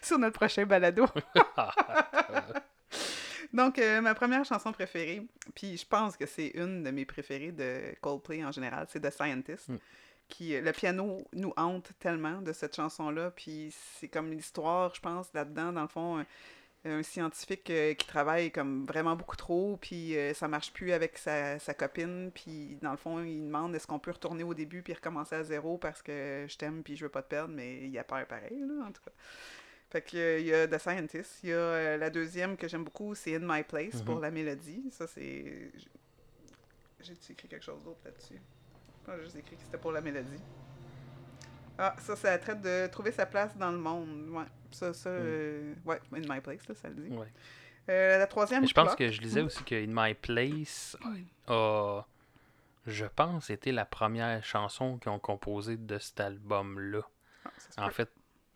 [0.00, 1.04] Sur notre prochain balado.
[3.54, 7.52] Donc, euh, ma première chanson préférée, puis je pense que c'est une de mes préférées
[7.52, 9.68] de Coldplay en général, c'est The Scientist.
[9.68, 9.78] Mm.
[10.28, 15.00] Qui, euh, le piano nous hante tellement de cette chanson-là, puis c'est comme l'histoire, je
[15.00, 16.26] pense, là-dedans, dans le fond, un,
[16.84, 21.16] un scientifique euh, qui travaille comme vraiment beaucoup trop, puis euh, ça marche plus avec
[21.18, 24.82] sa, sa copine, puis dans le fond, il demande est-ce qu'on peut retourner au début
[24.82, 27.86] puis recommencer à zéro parce que je t'aime puis je veux pas te perdre, mais
[27.86, 29.12] il a peur pareil, là, en tout cas.
[29.94, 31.38] Fait que, euh, il y a The Scientist.
[31.44, 34.22] Il y a euh, la deuxième que j'aime beaucoup, c'est In My Place pour Mhm.
[34.22, 34.90] la mélodie.
[34.90, 35.70] Ça, c'est.
[36.98, 38.40] J'ai écrit quelque chose d'autre là-dessus?
[39.06, 40.42] J'ai juste écrit que c'était pour la mélodie.
[41.78, 44.30] Ah, ça, ça traite de trouver sa place dans le monde.
[44.30, 45.10] Ouais, ça, ça.
[45.10, 47.14] euh, Ouais, In My Place, là, ça le dit.
[47.16, 47.28] Ouais.
[47.88, 48.62] Euh, la troisième.
[48.62, 51.24] Mais je pense que je lisais aussi que In My Place Oui.
[51.46, 52.02] a,
[52.86, 57.02] je pense, été la première chanson qu'ils ont composée de cet album-là.
[57.44, 57.92] Ah, En peut.
[57.92, 58.10] fait,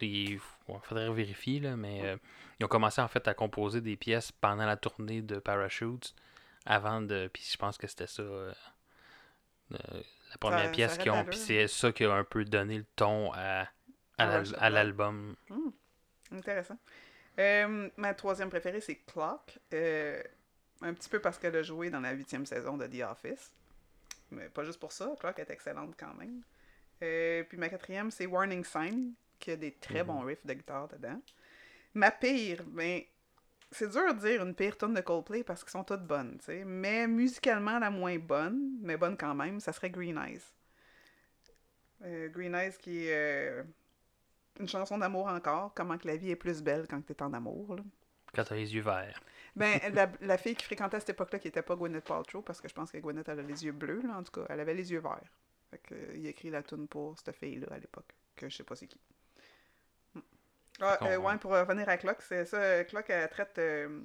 [0.06, 0.40] il
[0.82, 2.16] faudrait vérifier, là, mais euh,
[2.60, 6.14] ils ont commencé en fait à composer des pièces pendant la tournée de Parachutes
[6.66, 7.28] avant de.
[7.32, 8.22] Puis je pense que c'était ça.
[8.22, 8.52] euh,
[9.72, 9.76] euh,
[10.30, 11.24] la première ça pièce qu'ils ont.
[11.24, 13.66] Puis c'est ça qui a un peu donné le ton à,
[14.18, 14.56] à Blood.
[14.72, 15.36] l'album.
[16.32, 16.78] Intéressant.
[17.38, 19.58] Euh, ma troisième préférée, c'est Clock.
[20.80, 23.52] Un petit peu parce qu'elle a joué dans la huitième saison de The Office.
[24.30, 25.14] Mais pas juste pour ça.
[25.18, 26.42] Clock est excellente quand même.
[27.48, 31.20] Puis ma quatrième, c'est Warning Sign, qui a des très bons riffs de guitare dedans.
[31.94, 33.02] Ma pire, ben,
[33.70, 36.46] c'est dur de dire une pire tune de Coldplay parce qu'elles sont toutes bonnes, tu
[36.46, 36.64] sais.
[36.64, 40.42] Mais musicalement, la moins bonne, mais bonne quand même, ça serait Green Eyes.
[42.04, 43.62] Euh, Green Eyes qui est euh,
[44.60, 47.76] une chanson d'amour encore, comment que la vie est plus belle quand t'es en amour.
[47.76, 47.82] Là.
[48.34, 49.20] Quand t'as les yeux verts.
[49.56, 52.60] Ben, la, la fille qui fréquentait à cette époque-là, qui était pas Gwyneth Paltrow, parce
[52.60, 54.46] que je pense que Gwyneth, elle a les yeux bleus, là, en tout cas.
[54.48, 55.38] Elle avait les yeux verts.
[55.70, 58.56] Fait que, euh, il a écrit la tune pour cette fille-là à l'époque, que je
[58.56, 59.00] sais pas c'est qui.
[60.80, 62.56] Ah, euh, ouais, pour revenir à Clock, c'est ça.
[62.58, 64.00] euh, Clock, elle traite euh,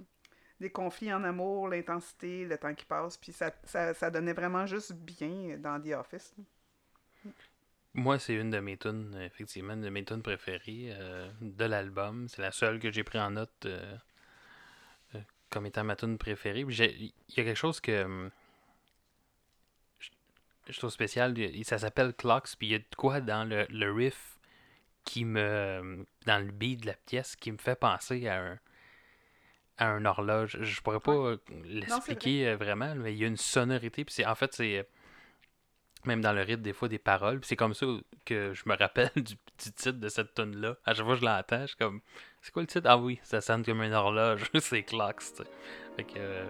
[0.59, 4.65] des conflits en amour, l'intensité, le temps qui passe, puis ça, ça, ça donnait vraiment
[4.65, 6.33] juste bien dans The Office.
[7.95, 12.27] Moi, c'est une de mes tunes, effectivement, une de mes tunes préférées euh, de l'album.
[12.27, 13.67] C'est la seule que j'ai pris en note
[15.49, 16.61] comme étant ma tune préférée.
[16.61, 18.31] Il y a quelque chose que hum,
[19.99, 20.09] je,
[20.69, 21.35] je trouve spécial.
[21.63, 24.32] Ça s'appelle Clocks, puis il y a de quoi dans le, le riff
[25.03, 26.05] qui me.
[26.25, 28.59] dans le beat de la pièce qui me fait penser à un
[29.77, 30.57] à un horloge.
[30.61, 34.05] Je pourrais pas euh, l'expliquer euh, vraiment, mais il y a une sonorité.
[34.05, 34.83] Puis c'est en fait, c'est euh,
[36.05, 37.39] même dans le rythme des fois des paroles.
[37.39, 37.85] Puis c'est comme ça
[38.25, 40.75] que je me rappelle du, du titre de cette tune là.
[40.85, 42.01] À chaque fois que je l'entends, je suis comme
[42.43, 42.87] c'est quoi le titre?
[42.89, 45.19] Ah oui, ça sonne comme une horloge, c'est Clocks.
[45.19, 45.49] tu sais.
[45.95, 46.45] Fait que euh,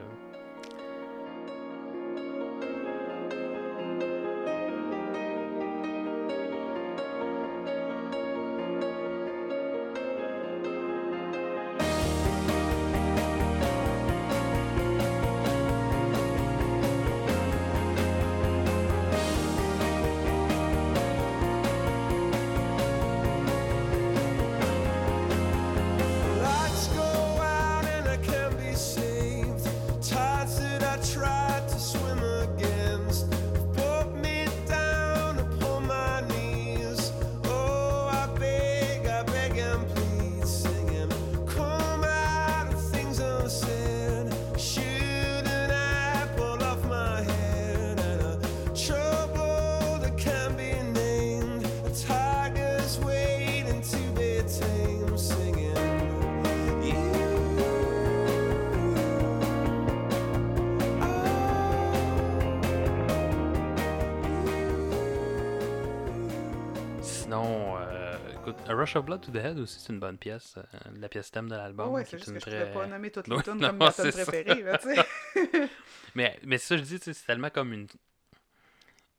[68.53, 70.55] écoute, A Rush of Blood to the Head aussi, c'est une bonne pièce.
[70.57, 70.63] euh,
[70.99, 71.87] la pièce thème de l'album.
[71.87, 73.59] Ah ouais, c'est est juste une que je très- pourrais pas nommer toutes les tunes
[73.59, 74.79] comme ma tune préférée, là.
[76.15, 77.87] Mais, mais ça, je dis, c'est tellement comme une,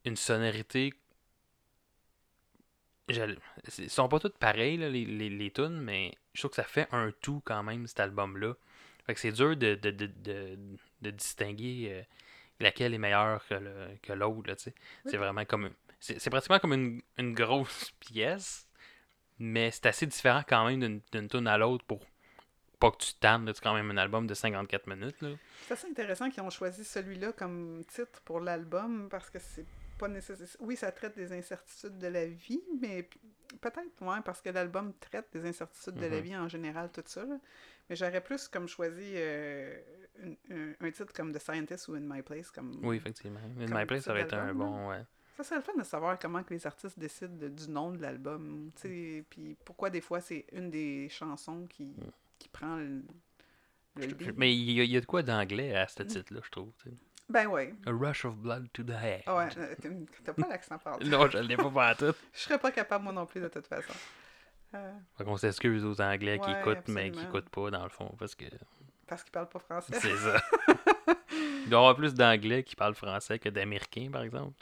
[0.05, 0.95] une sonorité.
[3.09, 3.35] Je-
[3.79, 6.63] Ils sont pas toutes pareilles, là, les, les, les tunes, mais je trouve que ça
[6.63, 8.55] fait un tout quand même, cet album-là.
[9.07, 10.57] Fait que c'est dur de, de, de, de,
[11.03, 12.03] de distinguer euh,
[12.61, 14.75] laquelle est meilleure que le- que l'autre, là, tu sais.
[15.05, 15.71] C'est vraiment comme.
[15.99, 18.64] C'est c'est pratiquement comme une, une grosse pièce,
[19.39, 22.01] mais c'est assez différent quand même d'une tune à l'autre pour
[22.81, 23.51] pas que tu tannes.
[23.55, 25.25] C'est quand même un album de 54 minutes.
[25.67, 29.65] C'est assez intéressant qu'ils ont choisi celui-là comme titre pour l'album parce que c'est
[29.99, 30.49] pas nécessaire.
[30.61, 33.09] Oui, ça traite des incertitudes de la vie, mais
[33.61, 36.23] peut-être, ouais, parce que l'album traite des incertitudes de la Mhm.
[36.23, 37.25] vie en général, tout ça.
[37.25, 37.39] là.
[37.89, 39.79] Mais j'aurais plus comme choisi euh,
[40.51, 42.51] un, un titre comme The Scientist ou In My Place.
[42.51, 42.81] Comme...
[42.83, 43.39] Oui, effectivement.
[43.61, 44.89] In Comme My Place, ça aurait été un bon.
[44.89, 45.03] Ouais.
[45.37, 48.01] Ça serait le fun de savoir comment que les artistes décident de- du nom de
[48.01, 48.71] l'album.
[48.77, 51.95] tu sais, Puis pourquoi des fois c'est une des chansons qui,
[52.39, 53.03] qui prend le.
[54.37, 56.73] Mais il y, y a de quoi d'anglais à ce titre-là, je trouve.
[57.29, 57.75] Ben ouais.
[57.87, 59.23] A Rush of Blood to the Head.
[59.27, 59.75] Ouais, euh,
[60.25, 62.13] t'as- pas l'accent par Non, je l'ai pas pas tout.
[62.33, 63.93] Je serais pas capable moi non plus de toute façon.
[64.75, 68.15] Euh, Fait qu'on s'excuse aux Anglais qui écoutent, mais qui écoutent pas, dans le fond,
[68.19, 68.45] parce que
[69.07, 69.93] parce qu'ils parlent pas français.
[70.01, 70.43] c'est ça.
[71.65, 74.55] Il doit y avoir plus d'Anglais qui parlent français que d'Américains, par exemple.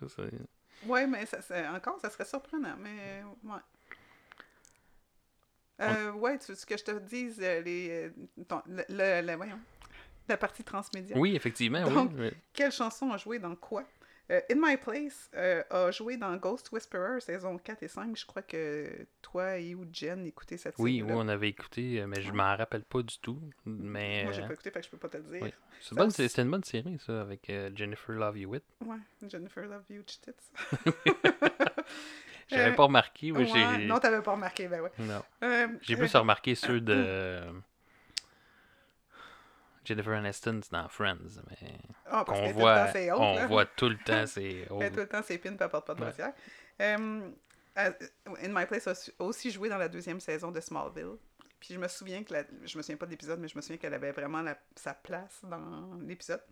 [0.87, 3.59] Ouais, mais ça, ça- encore, ça serait surprenant, mais ouais.
[5.81, 8.11] Euh, ouais, tu veux que je te dise euh, les, euh,
[8.47, 9.59] ton- le, le- le- voyons,
[10.29, 11.17] la partie transmédia?
[11.17, 12.17] Oui, effectivement, Donc, oui.
[12.21, 13.85] mais- Quelle chanson a joué dans quoi?
[14.33, 18.17] Euh, In My Place euh, a joué dans Ghost Whisperer, saison 4 et 5.
[18.17, 21.15] Je crois que toi et ou Jen écoutaient cette Oui, série-là.
[21.17, 23.39] oui, on avait écouté, euh, mais je m'en rappelle pas du tout.
[23.67, 25.43] Mais Moi, j'ai pas écouté, fait que je peux pas te le dire.
[25.43, 25.53] oui.
[25.81, 28.65] c'est une bonne- aussi- c'était une bonne série, ça, avec euh, Jennifer Love Hewitt.
[28.87, 28.97] Ouais,
[29.29, 30.33] Jennifer Love Huge Tits.
[32.49, 33.79] J'avais pas remarqué, oui, Ouais.
[33.87, 34.93] Non, t'avais pas remarqué, ben ouais.
[34.99, 35.23] Non.
[35.83, 37.43] J'ai plus remarqué ceux de
[39.85, 41.73] Jennifer Aniston dans Friends, mais
[42.07, 43.47] ah, parce qu'elle est tout le voit, temps, c'est haute, on là.
[43.47, 45.95] voit tout le temps c'est Elle est tout le temps ses pins, elle porte pas
[45.95, 46.33] de brassière.
[46.81, 47.31] Euh,
[47.79, 47.91] euh,
[48.43, 51.17] In My Place a aussi joué dans la deuxième saison de Smallville.
[51.59, 53.61] Puis je me souviens que la- je me souviens pas de l'épisode, mais je me
[53.63, 56.43] souviens qu'elle avait vraiment la- sa place dans l'épisode.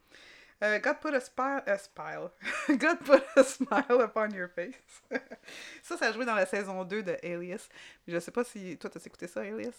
[0.63, 2.29] Euh, God put a, spi- a spile.
[2.79, 4.75] God put a smile upon your face.
[5.83, 7.69] ça, ça a joué dans la saison 2 de Alias.
[8.07, 9.73] Je sais pas si toi t'as écouté ça, Alias?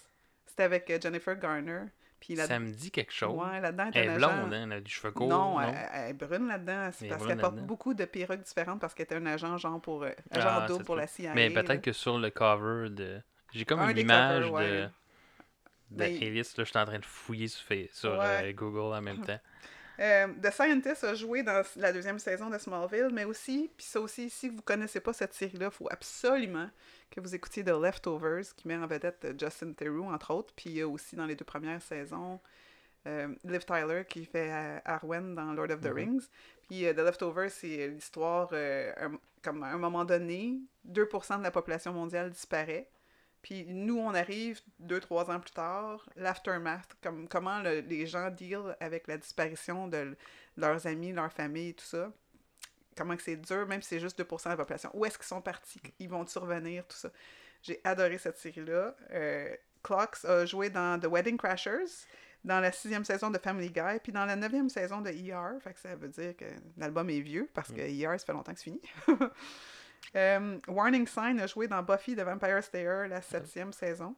[0.46, 1.84] C'était avec Jennifer Garner.
[2.22, 2.38] Puis.
[2.38, 3.38] Ça me dit quelque chose.
[3.38, 5.28] Ouais, là-dedans, elle est blonde, hein, elle a du cheveu court.
[5.28, 6.90] non, Non, Elle, est brune là-dedans.
[6.94, 10.04] C'est parce qu'elle porte beaucoup de perruques différentes parce qu'elle était un agent genre pour
[10.04, 11.34] euh, agent Ah, ça double pour la CIA.
[11.34, 11.62] Mais là.
[11.64, 13.20] peut-être que sur le cover de.
[13.54, 14.70] J'ai comme Un une image covers, ouais.
[14.70, 14.90] de.
[15.92, 18.50] De Mais- Alias, là, je suis en train de fouiller sur, Fa- sur Ouais.
[18.50, 19.40] euh, Google en même temps.
[20.02, 24.00] Euh, The Scientist a joué dans la deuxième saison de Smallville, mais aussi, puis ça
[24.02, 26.70] aussi, si vous connaissez pas cette série-là, il faut absolument
[27.12, 30.72] que vous écoutiez The Leftovers, qui met en vedette euh, Justin Theroux, entre autres, puis
[30.72, 32.40] il y a aussi dans les deux premières saisons
[33.08, 34.52] euh, Liv Tyler qui fait
[34.86, 35.94] Arwen dans Lord of the Mhm.
[35.96, 36.28] Rings.
[36.68, 38.50] Puis euh, The Leftovers, c'est l'histoire,
[39.42, 42.90] comme à un moment donné, 2% de la population mondiale disparaît.
[43.42, 48.30] Puis nous, on arrive deux, trois ans plus tard, l'aftermath, comme comment le- les gens
[48.30, 50.16] deal avec la disparition de
[50.58, 52.12] leurs amis, leur famille, tout ça.
[52.96, 54.92] Comment que c'est dur, même si c'est juste 2% de la population.
[54.94, 55.82] Où est-ce qu'ils sont partis?
[56.00, 57.10] Ils vont survenir, tout ça.
[57.64, 58.96] J'ai adoré cette série-là.
[59.12, 61.86] Euh, Clocks a joué dans The Wedding Crashers,
[62.44, 65.60] dans la sixième saison de Family Guy, puis dans la neuvième saison de ER.
[65.62, 66.46] Fait que ça veut dire que
[66.78, 68.82] l'album est vieux, parce que ER, ça fait longtemps que c'est fini.
[70.16, 74.16] Euh, Warning Sign a joué dans Buffy the Vampire Slayer, la septième saison.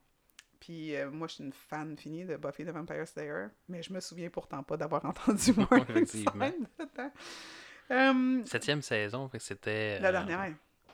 [0.59, 3.91] Puis euh, moi, je suis une fan finie de Buffy the Vampire Slayer, mais je
[3.93, 6.05] me souviens pourtant pas d'avoir entendu Warning.
[6.05, 7.11] Sign dedans.
[7.91, 9.99] Euh, Septième saison, fait que c'était.
[9.99, 10.53] la euh, dernière.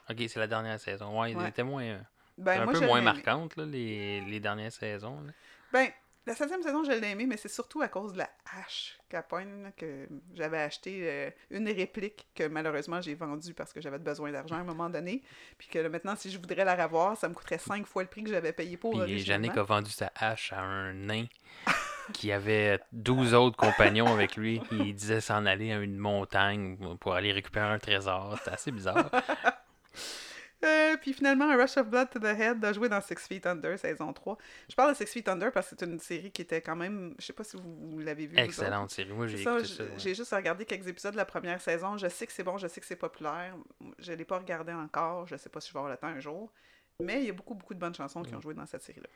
[0.09, 1.21] Ok, c'est la dernière saison.
[1.21, 1.49] Ouais, elle Ouais.
[1.49, 1.99] était moins.
[2.37, 5.21] Ben, un moi, peu moins marquante, là, les, les dernières saisons.
[5.21, 5.31] là.
[5.71, 5.89] Ben,
[6.25, 9.63] la septième saison, je l'ai aimé, mais c'est surtout à cause de la hache Capone
[9.63, 14.31] là, que j'avais acheté euh, une réplique que malheureusement j'ai vendue parce que j'avais besoin
[14.31, 15.23] d'argent à un moment donné.
[15.57, 18.09] Puis que là, maintenant, si je voudrais la revoir, ça me coûterait cinq fois le
[18.09, 19.23] prix que j'avais payé pour Puis.
[19.23, 21.25] Yannick a vendu sa hache à un nain
[22.13, 24.61] qui avait 12 autres compagnons avec lui.
[24.71, 28.35] Il disait s'en aller à une montagne pour aller récupérer un trésor.
[28.37, 29.09] C'était assez bizarre.
[30.65, 33.45] Euh, puis finalement, A Rush of Blood to the Head a joué dans Six Feet
[33.45, 34.37] Under, saison 3.
[34.69, 37.15] Je parle de Six Feet Under parce que c'est une série qui était quand même...
[37.17, 38.33] Je sais pas si vous, vous l'avez vu.
[38.33, 38.49] vous autres.
[38.49, 39.13] Excellente série.
[39.13, 39.89] Moi, j'ai C'est ça, ouais.
[39.97, 41.97] j'ai juste regardé quelques épisodes de la première saison.
[41.97, 43.55] Je sais que c'est bon, je sais que c'est populaire.
[43.99, 45.27] Je l'ai pas regardé encore.
[45.27, 46.51] Je sais pas si je vais avoir le temps un jour.
[47.01, 49.07] Mais il y a beaucoup, beaucoup de bonnes chansons qui ont joué dans cette série-là.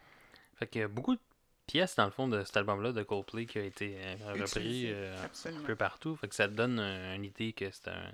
[0.55, 1.21] Fait qu'il y a beaucoup de
[1.67, 5.13] pièces, dans le fond, de cet album-là de Coldplay qui a été euh, repris euh,
[5.45, 6.15] un peu partout.
[6.15, 8.11] Fait que ça te donne une idée que c'est un,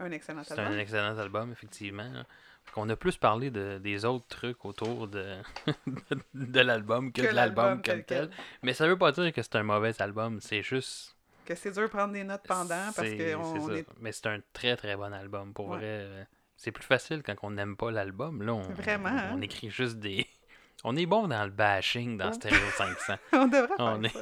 [0.00, 0.74] Un excellent c'est album.
[0.74, 2.24] un excellent album, effectivement.
[2.72, 5.36] Qu'on a plus parlé de, des autres trucs autour de,
[6.34, 8.30] de l'album que, Que de l'album comme tel tel.
[8.62, 11.16] Mais ça veut pas dire que c'est un mauvais album, c'est juste.
[11.44, 14.38] Que c'est dur de prendre des notes pendant parce que on est Mais c'est un
[14.52, 15.52] très très bon album.
[15.54, 15.76] Pour Ouais.
[15.78, 16.24] vrai, euh,
[16.56, 18.42] c'est plus facile quand on n'aime pas l'album.
[18.42, 19.30] Là, on, Vraiment, on, hein?
[19.34, 20.26] on écrit juste des.
[20.84, 22.32] On est bon dans le bashing dans.
[22.32, 23.14] Stereo 500.
[23.32, 24.12] on devrait on est.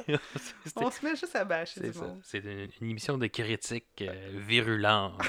[0.75, 2.01] On se met juste à c'est du ça.
[2.05, 2.19] monde.
[2.23, 5.21] C'est une, une émission de critique euh, virulente.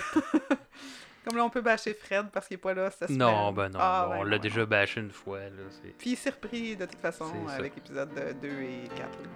[1.29, 3.19] Comme là, on peut bâcher Fred parce qu'il est pas là cette semaine.
[3.19, 5.41] Non, ben non, Ah, on ben l'a déjà bâché une fois.
[5.41, 5.51] Là,
[5.99, 8.09] Puis il s'est repris de toute façon avec épisode
[8.41, 9.11] 2 et 4.
[9.19, 9.27] Come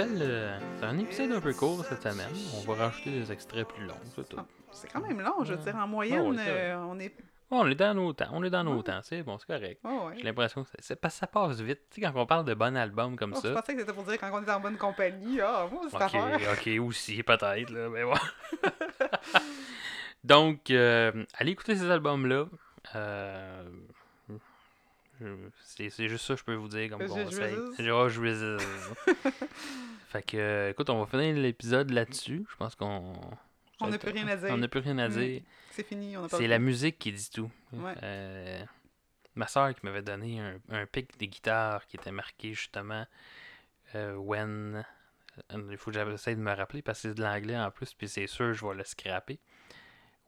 [0.00, 0.58] euh.
[0.78, 2.28] C'est un épisode un peu court cette semaine.
[2.56, 3.94] On va rajouter des extraits plus longs.
[4.14, 4.36] c'est tout.
[4.38, 5.76] Ah, C'est quand même long, je veux dire.
[5.76, 6.70] En moyenne, ouais, c'est vrai.
[6.72, 7.14] euh, on est.
[7.50, 8.28] Oh, on est dans nos temps.
[8.32, 8.82] On est dans nos Ouais.
[8.82, 9.00] temps.
[9.02, 9.80] C'est bon, c'est correct.
[9.84, 10.14] Oh, ouais.
[10.16, 11.80] J'ai l'impression que c'est- c'est parce que ça passe vite.
[11.90, 13.54] Tu sais, quand on parle de bon album comme Oh, je ça.
[13.54, 15.40] pensais que c'était pour dire quand on est en bonne compagnie.
[15.40, 16.38] Ah, moi, c'est Ok, affaire.
[16.52, 18.14] ok, aussi, peut-être, là, mais bon.
[20.24, 22.46] Donc, euh, allez écouter ces albums-là.
[22.96, 23.93] Euh, je-
[25.62, 27.24] c'est juste ça que je peux vous dire comme conseil.
[27.24, 27.76] résus.
[30.08, 32.44] fait que, écoute, on va finir l'épisode là-dessus.
[32.50, 33.12] Je pense qu'on.
[33.80, 34.50] On n'a plus rien à dire.
[34.50, 35.12] On n'a plus rien à Mm.
[35.12, 35.42] dire.
[35.72, 37.50] C'est fini, C'est la musique qui dit tout.
[37.72, 37.94] Ouais.
[38.02, 38.64] Euh,
[39.34, 43.04] ma soeur qui m'avait donné un, un pic des guitares qui était marqué justement
[43.96, 44.84] euh, When.
[45.52, 47.92] euh, Il faut que j'essaie de me rappeler parce que c'est de l'anglais en plus,
[47.94, 49.40] puis c'est sûr je vais le scraper.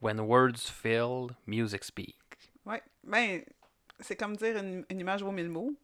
[0.03, 2.19] When words fail, music speak.
[2.65, 2.83] Ouais.
[3.05, 3.43] Ben,
[4.01, 5.75] c'est comme dire une, une image vaut mille mots.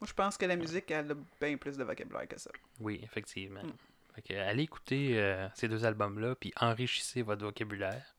[0.00, 2.50] Moi, je pense que la musique, elle a bien plus de vocabulaire que ça.
[2.80, 3.62] Oui, effectivement.
[3.62, 3.72] Mm.
[4.14, 8.14] Fait que, allez écouter euh, ces deux albums-là, puis enrichissez votre vocabulaire.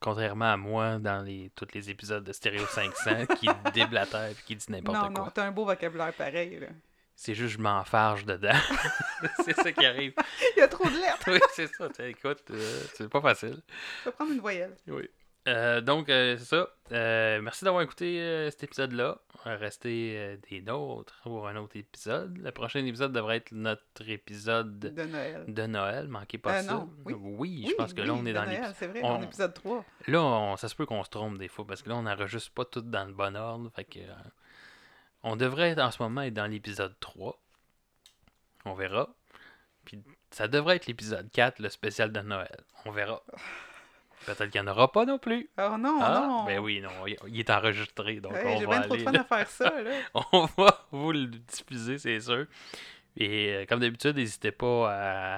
[0.00, 4.56] Contrairement à moi dans les, tous les épisodes de Stereo 500 qui déblatère et qui
[4.56, 5.24] dit n'importe Non, quoi.
[5.24, 6.58] non, t'as un beau vocabulaire pareil.
[6.58, 6.68] Là.
[7.14, 8.58] C'est juste je m'enfarge dedans.
[9.44, 10.12] c'est ça qui arrive.
[10.56, 11.30] Il y a trop de lettres.
[11.30, 11.88] Oui, c'est ça.
[12.00, 13.62] Écoute, euh, c'est pas facile.
[14.00, 14.76] Je vais prendre une voyelle.
[14.88, 15.08] Oui.
[15.46, 16.68] Euh, donc, euh, c'est ça.
[16.92, 19.18] Euh, merci d'avoir écouté cet épisode-là.
[19.44, 22.36] Restez des nôtres pour un autre épisode.
[22.38, 25.44] Le prochain épisode devrait être notre épisode De Noël.
[25.46, 26.08] de Noël.
[26.08, 26.72] Manquez pas ça.
[26.72, 27.66] non, oui.
[27.68, 28.74] je pense que là, on est dans l'épisode.
[28.76, 29.84] C'est vrai, on- en épisode 3.
[30.08, 32.50] Là, on- ça se peut qu'on se trompe des fois parce que là, on n'enregistre
[32.52, 33.70] pas tout dans le bon ordre.
[33.76, 34.00] Fait que,
[35.22, 37.40] on devrait être, en ce moment être dans l'épisode 3.
[38.64, 39.08] On verra.
[39.84, 42.64] Puis ça devrait être l'épisode 4, le spécial de Noël.
[42.84, 43.22] On verra.
[44.26, 45.48] Peut-être qu'il n'y en aura pas non plus.
[45.58, 46.44] Oh non, Ah, non.
[46.44, 46.90] ben oui, non,
[47.26, 48.20] il- est enregistré.
[48.20, 49.82] Donc Hey, on J'ai va bien trop de fun à faire ça.
[49.82, 49.90] Là.
[50.32, 52.46] on va vous le diffuser, c'est sûr.
[53.16, 55.36] Et euh, comme d'habitude, n'hésitez pas à,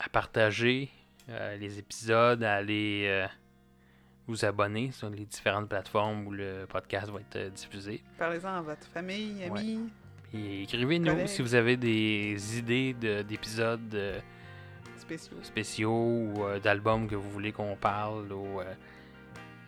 [0.00, 0.90] à partager
[1.28, 3.26] euh, les épisodes, à aller euh,
[4.26, 8.02] vous abonner sur les différentes plateformes où le podcast va être diffusé.
[8.18, 9.80] Parlez-en à votre famille, amis.
[10.32, 13.94] Et écrivez-nous si vous avez des idées de- d'épisodes
[15.04, 15.36] spéciaux.
[15.42, 18.32] spéciaux ou euh, d'albums que vous voulez qu'on parle.
[18.32, 18.64] Ou, euh,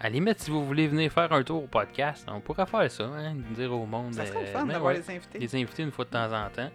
[0.01, 2.91] à la limite, si vous voulez venir faire un tour au podcast, on pourrait faire
[2.91, 4.14] ça, hein, dire au monde.
[4.14, 5.39] Ça serait le euh, fun d'avoir ouais, les invités.
[5.39, 6.70] les invités une fois de temps en temps.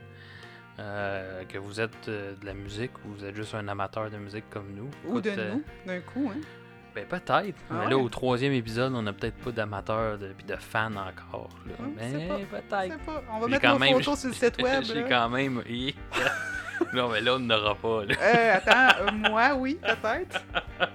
[0.80, 4.18] Euh, que vous êtes euh, de la musique ou vous êtes juste un amateur de
[4.18, 4.90] musique comme nous.
[5.06, 6.32] Ou de Écoute, euh, nous, d'un coup.
[6.34, 6.40] Hein.
[6.96, 7.30] ben peut-être.
[7.70, 8.04] Ah mais là, ouais?
[8.04, 11.50] au troisième épisode, on n'a peut-être pas d'amateurs de, puis de fans encore.
[11.68, 11.74] Là.
[11.80, 12.98] Hum, mais peut-être.
[13.32, 14.84] On va mettre nos même- photos sur le site web.
[14.84, 15.62] J'ai quand même.
[16.94, 18.06] Non, mais là, on n'aura pas.
[18.06, 18.16] là.
[18.22, 20.44] Euh, attends, euh, moi, oui, peut-être.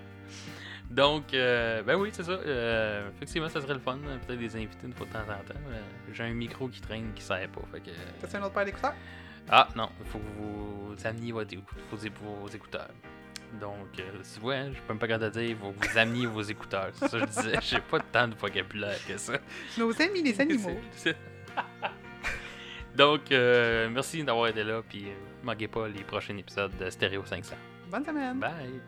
[0.91, 2.33] Donc, euh, ben oui, c'est ça.
[2.33, 3.99] Euh, effectivement, ça serait le fun.
[4.07, 5.61] euh, Peut-être des invités une fois de temps en temps.
[6.13, 7.61] J'ai un micro qui traîne qui sert pas.
[7.73, 7.91] Fait que...
[8.21, 8.95] T'as-tu un autre paire d'écouteurs?
[9.51, 11.43] Ah non, il faut que vous ameniez vos,
[11.91, 12.89] vos écouteurs.
[13.61, 14.03] Donc, euh,
[14.35, 16.89] tu vois, hein, je peux même pas quand dire, vous, vous ameniez vos écouteurs.
[16.95, 17.59] C'est ça que je disais.
[17.63, 19.35] J'ai pas tant de vocabulaire que ça.
[19.79, 20.81] Nos amis les animaux.
[20.93, 21.17] C'est-
[22.97, 24.83] donc, euh, merci d'avoir été là.
[24.89, 27.55] Puis, ne manquez pas les prochains épisodes de Stereo 500.
[27.91, 28.39] Bonne semaine.
[28.39, 28.81] Bye.